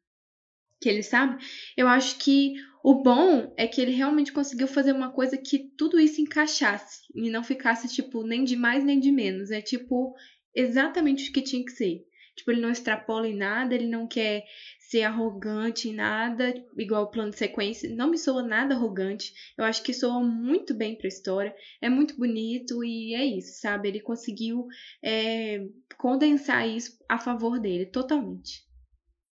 [0.81, 1.37] que ele sabe,
[1.77, 5.99] eu acho que o bom é que ele realmente conseguiu fazer uma coisa que tudo
[5.99, 9.51] isso encaixasse e não ficasse, tipo, nem de mais nem de menos.
[9.51, 10.15] É, tipo,
[10.55, 12.05] exatamente o que tinha que ser.
[12.35, 14.45] Tipo, ele não extrapola em nada, ele não quer
[14.79, 17.93] ser arrogante em nada, igual o plano de sequência.
[17.93, 19.31] Não me soa nada arrogante.
[19.57, 21.53] Eu acho que soa muito bem pra história.
[21.81, 23.89] É muito bonito e é isso, sabe?
[23.89, 24.65] Ele conseguiu
[25.03, 25.59] é,
[25.97, 28.63] condensar isso a favor dele, totalmente.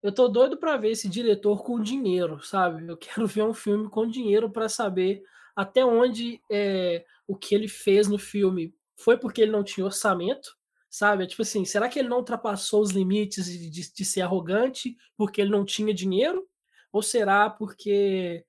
[0.05, 2.87] Eu tô doido para ver esse diretor com dinheiro, sabe?
[2.87, 5.23] Eu quero ver um filme com dinheiro para saber
[5.55, 10.55] até onde é, o que ele fez no filme foi porque ele não tinha orçamento,
[10.91, 11.23] sabe?
[11.23, 14.95] É tipo assim, será que ele não ultrapassou os limites de, de, de ser arrogante
[15.17, 16.47] porque ele não tinha dinheiro?
[16.93, 18.45] Ou será porque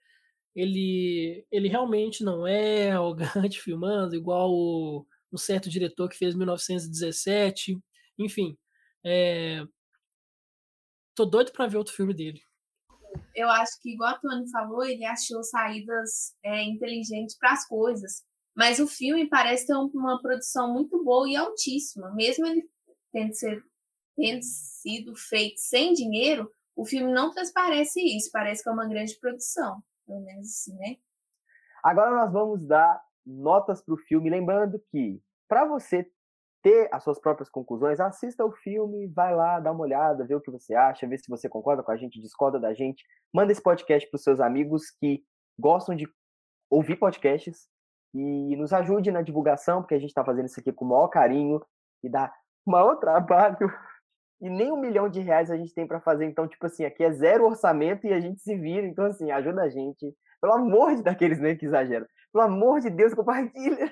[0.54, 7.78] ele, ele realmente não é arrogante filmando, igual o, um certo diretor que fez 1917?
[8.18, 8.58] Enfim,
[9.02, 9.66] é,
[11.16, 12.42] Tô doido pra ver outro filme dele.
[13.34, 18.22] Eu acho que, igual a Tony falou, ele achou saídas é, inteligentes para as coisas.
[18.54, 22.14] Mas o filme parece ter uma produção muito boa e altíssima.
[22.14, 22.68] Mesmo ele
[23.10, 23.62] tendo, ser,
[24.14, 28.30] tendo sido feito sem dinheiro, o filme não transparece isso.
[28.30, 29.82] Parece que é uma grande produção.
[30.06, 30.96] Pelo menos assim, né?
[31.82, 34.28] Agora nós vamos dar notas para o filme.
[34.28, 36.10] Lembrando que, para você
[36.66, 40.40] ter as suas próprias conclusões, assista o filme, vai lá, dá uma olhada, vê o
[40.40, 43.04] que você acha, vê se você concorda com a gente, discorda da gente.
[43.32, 45.22] Manda esse podcast para os seus amigos que
[45.56, 46.08] gostam de
[46.68, 47.68] ouvir podcasts
[48.12, 51.06] e nos ajude na divulgação, porque a gente está fazendo isso aqui com o maior
[51.06, 51.62] carinho
[52.02, 52.32] e dá
[52.66, 53.56] o maior trabalho.
[54.38, 56.26] E nem um milhão de reais a gente tem para fazer.
[56.26, 58.86] Então, tipo assim, aqui é zero orçamento e a gente se vira.
[58.86, 60.14] Então, assim, ajuda a gente.
[60.42, 62.06] Pelo amor de daqueles né, que exageram.
[62.30, 63.90] Pelo amor de Deus, compartilha.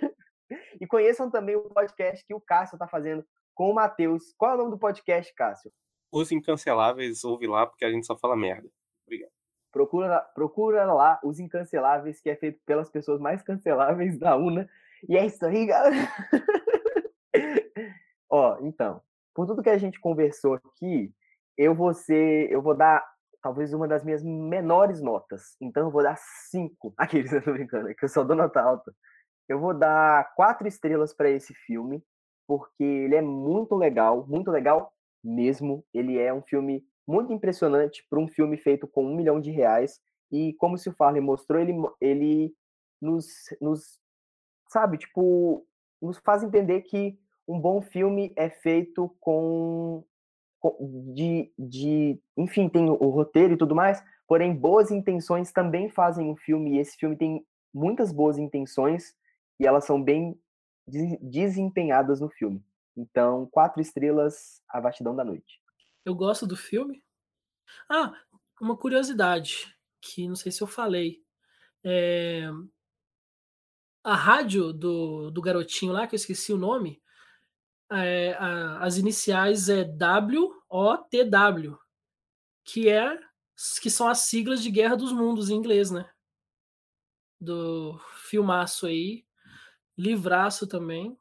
[0.85, 3.25] E conheçam também o podcast que o Cássio está fazendo
[3.55, 4.35] com o Matheus.
[4.37, 5.73] Qual é o nome do podcast, Cássio?
[6.13, 8.69] Os Incanceláveis, ouve lá, porque a gente só fala merda.
[9.07, 9.31] Obrigado.
[9.73, 14.69] Procura, procura lá Os Incanceláveis, que é feito pelas pessoas mais canceláveis da UNA.
[15.09, 16.07] E é isso aí, galera.
[18.29, 19.01] Ó, então,
[19.33, 21.11] por tudo que a gente conversou aqui,
[21.57, 23.03] eu vou ser, eu vou dar
[23.43, 25.57] talvez uma das minhas menores notas.
[25.63, 26.19] Então eu vou dar
[26.51, 26.93] cinco.
[26.99, 28.95] Aqueles, eu tô brincando, é que eu só dou nota alta.
[29.49, 32.03] Eu vou dar quatro estrelas para esse filme,
[32.47, 34.93] porque ele é muito legal, muito legal
[35.23, 35.85] mesmo.
[35.93, 40.01] Ele é um filme muito impressionante para um filme feito com um milhão de reais.
[40.33, 42.55] E como se o Farley mostrou, ele, ele
[43.01, 43.27] nos,
[43.61, 43.99] nos,
[44.69, 45.67] sabe, tipo,
[46.01, 50.03] nos faz entender que um bom filme é feito com,
[51.15, 56.37] de, de, enfim, tem o roteiro e tudo mais, porém boas intenções também fazem um
[56.37, 59.15] filme, e esse filme tem muitas boas intenções,
[59.59, 60.41] e elas são bem
[61.21, 62.65] desempenhadas no filme.
[62.97, 65.61] Então, quatro estrelas, A Vastidão da Noite.
[66.05, 67.03] Eu gosto do filme.
[67.89, 68.13] Ah,
[68.61, 71.25] uma curiosidade, que não sei se eu falei.
[71.83, 72.49] É...
[74.03, 77.03] a rádio do, do garotinho lá, que eu esqueci o nome,
[77.91, 79.83] é, a- as iniciais é
[80.71, 81.79] WOTW,
[82.65, 83.19] que é
[83.81, 86.11] que são as siglas de Guerra dos Mundos em inglês, né?
[87.41, 87.99] Do
[88.29, 89.25] filmaço aí,
[89.97, 91.19] livraço também.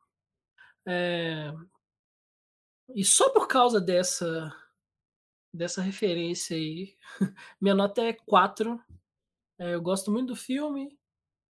[0.87, 1.53] É,
[2.95, 4.51] E só por causa dessa
[5.53, 6.95] dessa referência aí,
[7.61, 8.81] minha nota é 4.
[9.59, 10.97] É, eu gosto muito do filme.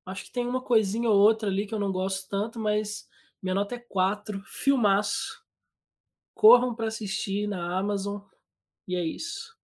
[0.05, 3.09] Acho que tem uma coisinha ou outra ali que eu não gosto tanto, mas
[3.41, 4.41] minha nota é 4.
[4.45, 5.41] Filmaço.
[6.35, 8.21] Corram para assistir na Amazon.
[8.87, 9.57] E é isso.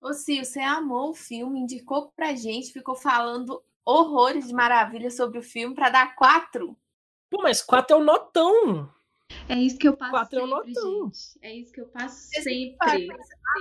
[0.00, 5.38] Ô, Sil, você amou o filme, indicou pra gente, ficou falando horrores de maravilha sobre
[5.38, 6.76] o filme pra dar quatro.
[7.30, 8.92] Pô, mas 4 é o notão.
[9.48, 11.04] É isso que eu passo Quatro é o sempre, notão.
[11.06, 11.38] gente.
[11.42, 12.76] É isso que eu passo Esse sempre.
[12.78, 13.06] pai,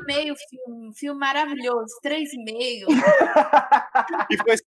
[0.02, 2.88] Amei o filme, um filme maravilhoso, três e meio.
[4.32, 4.64] E foi isso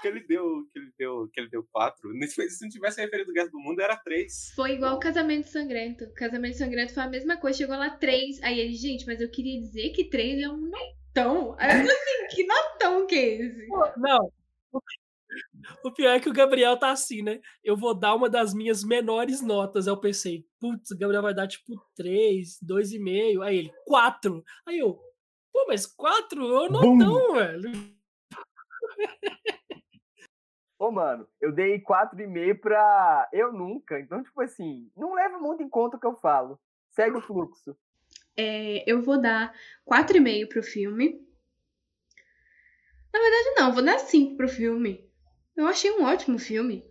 [0.00, 2.10] que ele deu, que ele deu, que ele deu quatro.
[2.28, 4.52] Se não tivesse referido Guerra do Mundo, era três.
[4.54, 6.12] Foi igual o Casamento Sangrento.
[6.14, 8.40] Casamento Sangrento foi a mesma coisa, chegou lá três.
[8.42, 11.56] Aí ele, gente, mas eu queria dizer que três é um notão.
[11.58, 13.66] Aí eu falei assim, que notão que é esse?
[13.96, 14.32] Não.
[15.84, 17.40] O pior é que o Gabriel tá assim, né?
[17.62, 19.86] Eu vou dar uma das minhas menores notas.
[19.86, 23.42] Aí eu pensei, putz, o Gabriel vai dar tipo 3, 2,5.
[23.42, 24.44] Aí ele, 4.
[24.66, 24.98] Aí eu,
[25.52, 27.72] pô, mas 4 é o notão, velho.
[30.78, 33.98] Ô, mano, eu dei 4,5 pra Eu Nunca.
[33.98, 36.58] Então, tipo assim, não leva muito em conta o que eu falo.
[36.90, 37.76] Segue o fluxo.
[38.36, 39.52] É, eu vou dar
[39.84, 41.26] 4,5 pro filme.
[43.12, 45.07] Na verdade, não, vou dar 5 pro filme.
[45.58, 46.84] Eu achei um ótimo filme.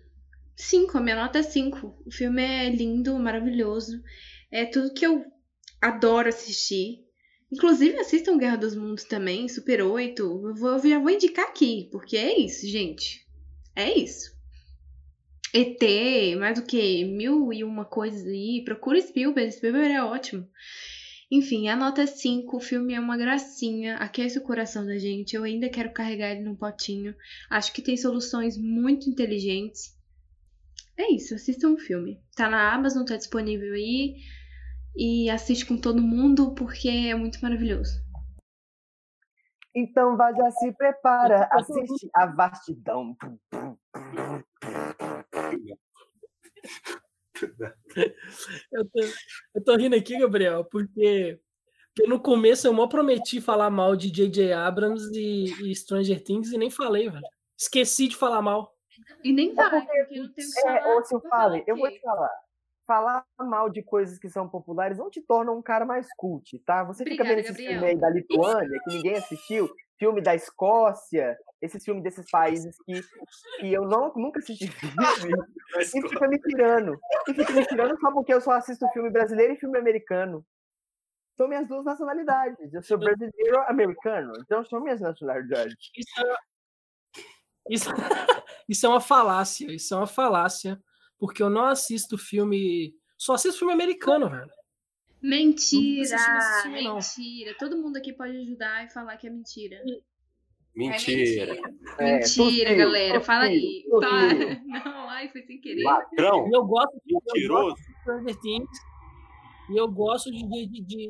[0.57, 2.03] 5, a minha nota é 5.
[2.05, 4.03] O filme é lindo, maravilhoso.
[4.51, 5.25] É tudo que eu
[5.81, 7.05] adoro assistir.
[7.49, 10.21] Inclusive, assistam Guerra dos Mundos também, Super 8.
[10.21, 13.25] Eu, vou, eu já vou indicar aqui, porque é isso, gente.
[13.73, 14.35] É isso.
[15.53, 15.81] ET,
[16.37, 17.05] mais o que?
[17.05, 18.63] Mil e uma coisas aí.
[18.65, 20.45] Procura Spielberg, Spielberg é ótimo.
[21.29, 25.35] Enfim, a nota é 5, o filme é uma gracinha, aquece o coração da gente.
[25.35, 27.13] Eu ainda quero carregar ele num potinho.
[27.49, 29.93] Acho que tem soluções muito inteligentes.
[30.97, 32.21] É isso, assistam o filme.
[32.35, 34.15] Tá na Amazon, tá disponível aí.
[34.95, 38.01] E assiste com todo mundo porque é muito maravilhoso.
[39.75, 41.47] Então, vá, já se prepara.
[41.51, 43.15] Assiste a vastidão.
[48.71, 48.99] Eu tô,
[49.55, 51.39] eu tô rindo aqui, Gabriel, porque,
[51.95, 54.53] porque no começo eu mal prometi falar mal de J.J.
[54.53, 57.23] Abrams e, e Stranger Things e nem falei, velho.
[57.57, 58.71] Esqueci de falar mal.
[59.23, 60.95] E nem vai, porque, não tem o que É, falar.
[60.97, 62.31] ô, se eu fale, eu vou te falar.
[62.85, 66.83] Falar mal de coisas que são populares não te torna um cara mais cult, tá?
[66.85, 67.79] Você fica Obrigada, vendo esses Gabriel.
[67.81, 69.69] filmes aí da Lituânia, que ninguém assistiu,
[69.99, 73.01] filme da Escócia, esses filmes desses países que,
[73.59, 75.43] que eu não, nunca assisti filme,
[75.79, 76.99] e fica me tirando.
[77.27, 80.45] E fica me tirando só porque eu só assisto filme brasileiro e filme americano.
[81.35, 82.73] São minhas duas nacionalidades.
[82.73, 85.75] Eu sou brasileiro americano, então são minhas nacionalidades.
[85.95, 86.37] Isso é,
[87.69, 87.89] isso,
[88.67, 90.81] isso é uma falácia, isso é uma falácia,
[91.17, 92.95] porque eu não assisto filme.
[93.17, 94.51] Só assisto filme americano, velho.
[95.21, 96.17] Mentira!
[96.65, 96.95] Não.
[96.95, 97.55] Mentira!
[97.57, 99.81] Todo mundo aqui pode ajudar e falar que é mentira.
[100.77, 101.57] Mentira.
[101.97, 102.19] É, Mentira,
[102.69, 103.21] tossiu, galera.
[103.21, 103.83] Fala aí.
[104.67, 105.83] Não, ai, foi sem querer.
[105.83, 106.47] Ladrão.
[106.53, 107.75] Eu gosto de, eu Mentiroso.
[108.41, 109.73] de.
[109.73, 110.81] E eu gosto de J.J.
[110.85, 111.09] De,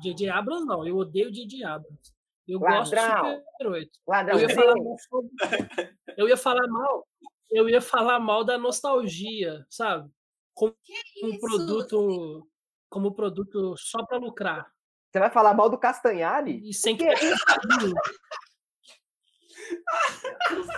[0.00, 0.84] de, de Abrams, não.
[0.86, 1.62] Eu odeio J.J.
[1.64, 2.12] Abrams.
[2.48, 3.40] Eu gosto de Ladrão.
[3.52, 3.90] Super 8.
[4.08, 7.06] Ladrão, Eu ia falar mal sobre- Eu ia falar mal.
[7.50, 10.10] Eu ia falar mal da nostalgia, sabe?
[10.54, 10.74] Como
[11.22, 11.38] um isso?
[11.40, 12.48] produto.
[12.90, 14.66] Como produto só pra lucrar.
[15.12, 16.60] Você vai falar mal do Castanhari?
[16.68, 17.26] E sem Que que.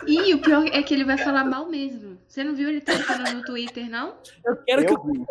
[0.07, 2.19] E o pior é que ele vai falar mal mesmo.
[2.29, 4.17] Você não viu ele tentando no Twitter, não?
[4.45, 5.25] Eu quero que Eu vi.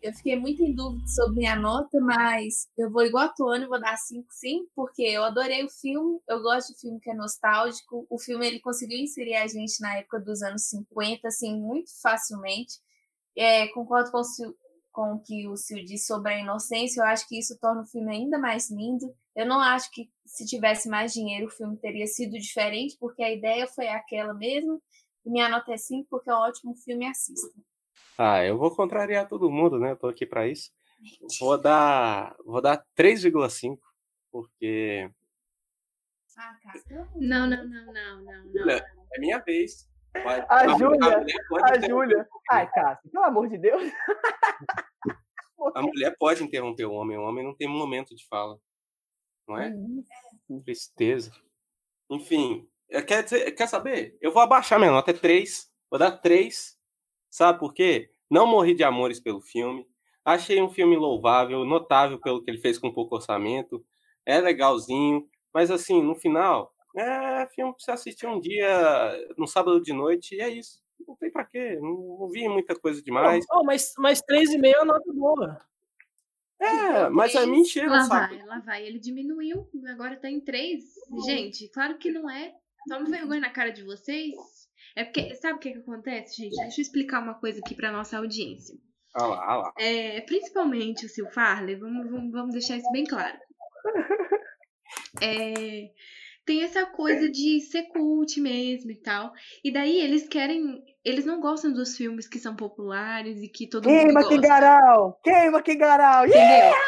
[0.00, 3.80] Eu fiquei muito em dúvida sobre minha nota, mas eu vou igual a Tuane, vou
[3.80, 8.06] dar 5 sim, porque eu adorei o filme, eu gosto de filme que é nostálgico.
[8.08, 12.74] O filme ele conseguiu inserir a gente na época dos anos 50, assim, muito facilmente.
[13.36, 14.22] É, concordo com
[14.98, 17.86] com o que o Sil disse sobre a inocência, eu acho que isso torna o
[17.86, 19.14] filme ainda mais lindo.
[19.36, 23.32] Eu não acho que se tivesse mais dinheiro o filme teria sido diferente, porque a
[23.32, 24.82] ideia foi aquela mesmo.
[25.24, 27.48] E minha nota é 5, porque é um ótimo filme, assista.
[28.18, 29.92] Ah, eu vou contrariar todo mundo, né?
[29.92, 30.72] Eu tô aqui pra isso.
[31.38, 33.78] Vou dar, vou dar 3,5,
[34.32, 35.08] porque
[36.36, 36.94] Ah, de
[37.24, 38.74] Não, não, não, não, não, não.
[39.14, 39.88] É minha vez.
[40.24, 41.24] Vai- A Júlia,
[41.62, 42.28] A Júlia.
[42.50, 43.82] Ai, Cássio, pelo amor de Deus.
[45.74, 48.58] A mulher pode interromper o homem, o homem não tem momento de fala.
[49.48, 49.72] Não é?
[50.64, 51.32] Tristeza.
[52.10, 54.16] Enfim, eu- quer, dizer, quer saber?
[54.20, 55.70] Eu vou abaixar minha nota, é 3.
[55.90, 56.78] Vou dar 3.
[57.30, 58.10] Sabe por quê?
[58.30, 59.86] Não morri de amores pelo filme.
[60.24, 63.84] Achei um filme louvável, notável pelo que ele fez com pouco orçamento.
[64.26, 65.28] É legalzinho.
[65.54, 68.68] Mas assim, no final, é filme pra você assistir um dia,
[69.38, 70.80] no sábado de noite, e é isso.
[71.06, 71.78] Não tem pra quê.
[71.80, 73.44] Não, não vi muita coisa demais.
[73.52, 75.58] Oh, mas, mas 3,5 é uma nota boa.
[76.60, 78.36] É, mas é mentira, Lá sabe?
[78.36, 78.86] vai, lá vai.
[78.86, 80.82] Ele diminuiu, agora tá em 3.
[81.24, 82.54] Gente, claro que não é.
[82.88, 84.34] Toma vergonha na cara de vocês.
[84.96, 86.56] É porque, sabe o que, que acontece, gente?
[86.56, 88.76] Deixa eu explicar uma coisa aqui pra nossa audiência.
[89.14, 89.72] Olha lá, olha lá.
[89.78, 93.38] É, principalmente o Sil Farley, vamos, vamos, vamos deixar isso bem claro.
[95.22, 95.90] É,
[96.48, 99.34] tem essa coisa de ser cult mesmo e tal.
[99.62, 100.82] E daí eles querem.
[101.04, 104.34] Eles não gostam dos filmes que são populares e que todo mundo Queima gosta.
[104.34, 105.20] Kigaral!
[105.22, 106.24] Queima Kigaral!
[106.24, 106.42] Entendeu?
[106.42, 106.78] Yeah!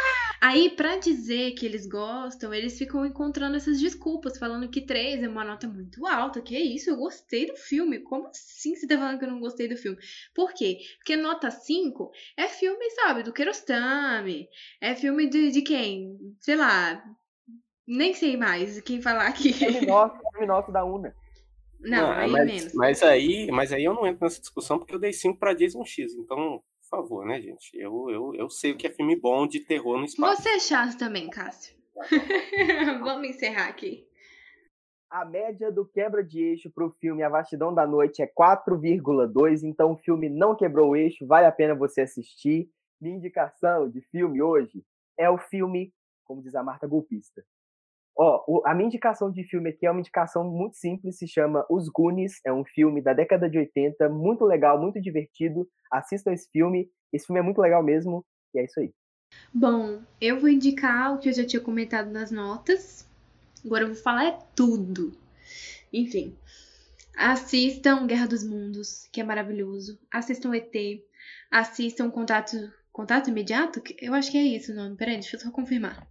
[0.40, 5.28] Aí, pra dizer que eles gostam, eles ficam encontrando essas desculpas, falando que 3 é
[5.28, 6.40] uma nota muito alta.
[6.40, 6.88] Que isso?
[6.88, 7.98] Eu gostei do filme.
[8.00, 9.98] Como assim você tá falando que eu não gostei do filme?
[10.34, 10.78] Por quê?
[10.96, 14.48] Porque nota 5 é filme, sabe, do Kiarostami.
[14.80, 16.16] É filme de, de quem?
[16.40, 17.04] Sei lá.
[17.90, 19.52] Nem sei mais quem falar aqui.
[19.52, 21.12] Filme nosso da Una.
[21.80, 22.72] Não, Ah, aí mas, menos.
[22.72, 25.84] Mas aí, mas aí eu não entro nessa discussão porque eu dei 5 pra Jason
[25.84, 26.14] X.
[26.14, 27.76] Então, por favor, né, gente?
[27.76, 30.40] Eu, eu, eu sei o que é filme bom de terror no espaço.
[30.40, 31.76] Você é chato também, Cássio.
[33.02, 34.06] Vamos encerrar aqui.
[35.10, 39.94] A média do quebra de eixo pro filme A Vastidão da Noite é 4,2, então
[39.94, 42.70] o filme não quebrou o eixo, vale a pena você assistir.
[43.00, 44.84] Minha indicação de filme hoje
[45.18, 47.44] é o filme, como diz a Marta Golpista.
[48.22, 51.88] Ó, a minha indicação de filme aqui é uma indicação muito simples, se chama Os
[51.88, 55.66] Goonies, é um filme da década de 80, muito legal, muito divertido.
[55.90, 58.22] Assistam esse filme, esse filme é muito legal mesmo,
[58.54, 58.92] e é isso aí.
[59.54, 63.08] Bom, eu vou indicar o que eu já tinha comentado nas notas.
[63.64, 65.16] Agora eu vou falar é tudo.
[65.90, 66.36] Enfim,
[67.16, 69.98] assistam Guerra dos Mundos, que é maravilhoso.
[70.12, 70.74] Assistam ET.
[71.50, 73.82] Assistam Contato, Contato Imediato?
[73.98, 74.94] Eu acho que é isso o nome.
[74.94, 76.09] Peraí, deixa eu só confirmar.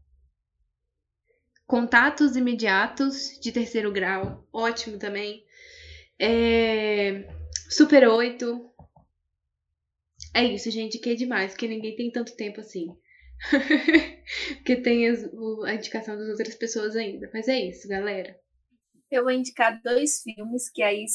[1.69, 4.43] Contatos Imediatos de Terceiro Grau.
[4.51, 5.45] Ótimo também.
[6.19, 7.27] É,
[7.69, 8.71] Super 8.
[10.35, 10.97] É isso, gente.
[10.97, 12.87] Que é demais, porque ninguém tem tanto tempo assim.
[14.57, 15.23] Porque tem as-
[15.65, 17.29] a indicação das outras pessoas ainda.
[17.31, 18.35] Mas é isso, galera.
[19.11, 21.05] Eu vou indicar dois filmes que aí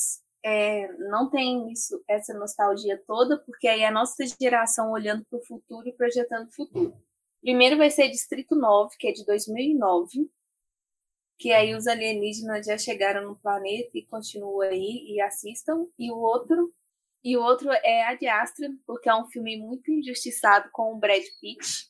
[0.45, 5.39] é, não tem isso, essa nostalgia toda, porque aí é a nossa geração olhando para
[5.39, 6.95] o futuro e projetando o futuro.
[7.43, 10.31] Primeiro vai ser Distrito 9, que é de 2009,
[11.39, 15.87] que aí os alienígenas já chegaram no planeta e continuam aí e assistam.
[15.99, 16.73] E o outro,
[17.23, 21.23] e o outro é Ad Astra, porque é um filme muito injustiçado com o Brad
[21.41, 21.89] Pitt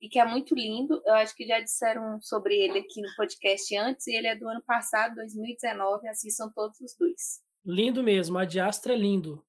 [0.00, 1.02] e que é muito lindo.
[1.04, 4.48] Eu acho que já disseram sobre ele aqui no podcast antes, e ele é do
[4.48, 6.08] ano passado, 2019.
[6.08, 7.42] Assistam todos os dois.
[7.64, 9.42] Lindo mesmo, a Diastra é lindo.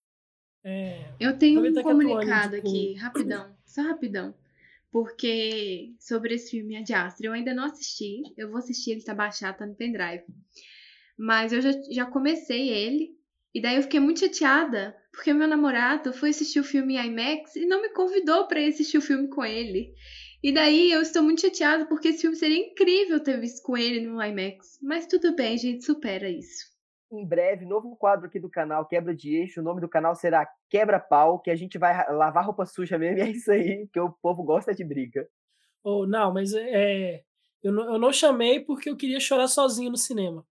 [0.63, 4.33] É, Eu tenho um a comunicado indicou- aqui, rapidão, só rapidão.
[4.95, 8.21] Porque sobre esse filme, a de Astra, eu ainda não assisti.
[8.37, 10.23] Eu vou assistir, ele tá baixado, tá no pendrive.
[11.17, 13.13] Mas eu já, já comecei ele.
[13.53, 17.65] E daí eu fiquei muito chateada, porque meu namorado foi assistir o filme IMAX e
[17.65, 19.93] não me convidou ir assistir o filme com ele.
[20.41, 23.99] E daí eu estou muito chateada, porque esse filme seria incrível ter visto com ele
[23.99, 24.79] no IMAX.
[24.81, 26.73] Mas tudo bem, a gente supera isso.
[27.19, 29.61] Em breve, novo quadro aqui do canal, Quebra de Eixo.
[29.61, 33.17] O nome do canal será Quebra Pau, que a gente vai lavar roupa suja mesmo,
[33.19, 35.27] e é isso aí, que o povo gosta de briga.
[35.83, 37.23] Ou não, mas é,
[37.61, 40.45] eu, não, eu não chamei porque eu queria chorar sozinho no cinema.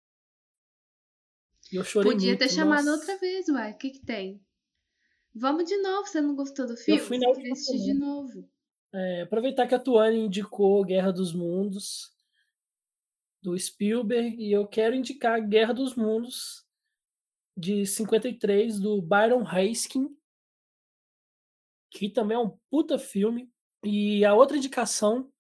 [1.73, 2.99] E eu chorei Podia ter muito, chamado nossa.
[2.99, 3.73] outra vez, uai.
[3.73, 4.41] O que que tem?
[5.35, 7.01] Vamos de novo, você não gostou do filme?
[7.01, 8.49] fui na Você queria última assistir de novo.
[8.93, 12.13] É, aproveitar que a Tuane indicou Guerra dos Mundos
[13.43, 16.67] do Spielberg e eu quero indicar Guerra dos Mundos
[17.57, 20.09] de 53 do Byron Haskin,
[21.91, 23.51] que também é um puta filme.
[23.85, 25.33] E a outra indicação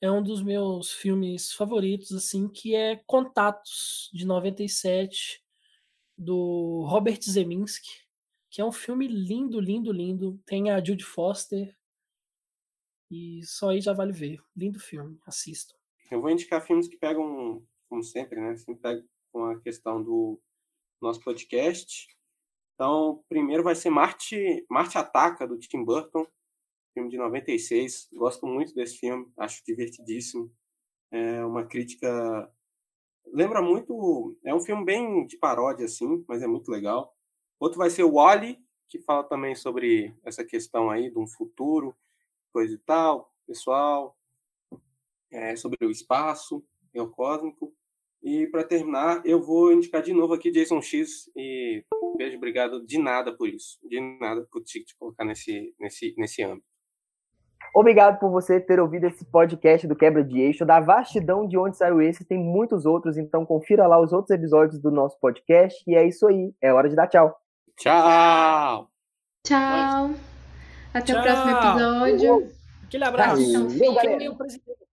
[0.00, 5.42] é um dos meus filmes favoritos assim, que é Contatos de 97
[6.16, 7.80] do Robert Zemeckis,
[8.50, 10.40] que é um filme lindo, lindo, lindo.
[10.46, 11.76] Tem a Judy Foster,
[13.10, 14.40] e só aí já vale ver.
[14.56, 15.76] Lindo filme, assistam.
[16.10, 18.56] Eu vou indicar filmes que pegam, como sempre, né?
[18.56, 20.40] Sempre pegam com a questão do
[21.00, 22.08] nosso podcast.
[22.74, 26.26] Então, primeiro vai ser Marte, Marte Ataca, do Tim Burton,
[26.92, 28.08] filme de 96.
[28.12, 30.52] Gosto muito desse filme, acho divertidíssimo.
[31.10, 32.50] É uma crítica.
[33.26, 34.36] Lembra muito.
[34.44, 37.14] É um filme bem de paródia, assim, mas é muito legal.
[37.58, 38.58] Outro vai ser o Wally,
[38.88, 41.96] que fala também sobre essa questão aí de um futuro,
[42.52, 44.16] coisa e tal, pessoal,
[45.34, 47.72] é, sobre o espaço geocósmico.
[48.22, 51.84] E para terminar, eu vou indicar de novo aqui Jason X e
[52.16, 56.66] beijo, obrigado de nada por isso, de nada por te colocar nesse, nesse, nesse âmbito.
[57.74, 60.64] Obrigado por você ter ouvido esse podcast do Quebra de Eixo.
[60.64, 64.80] Da vastidão de onde saiu esse, tem muitos outros, então confira lá os outros episódios
[64.80, 65.82] do nosso podcast.
[65.86, 67.36] E é isso aí, é hora de dar tchau.
[67.76, 68.88] Tchau!
[69.44, 70.10] Tchau.
[70.94, 71.20] Até Tchau.
[71.20, 72.52] o próximo episódio.
[72.84, 73.52] Aquele abraço.
[73.52, 74.83] Valeu, Então, galera.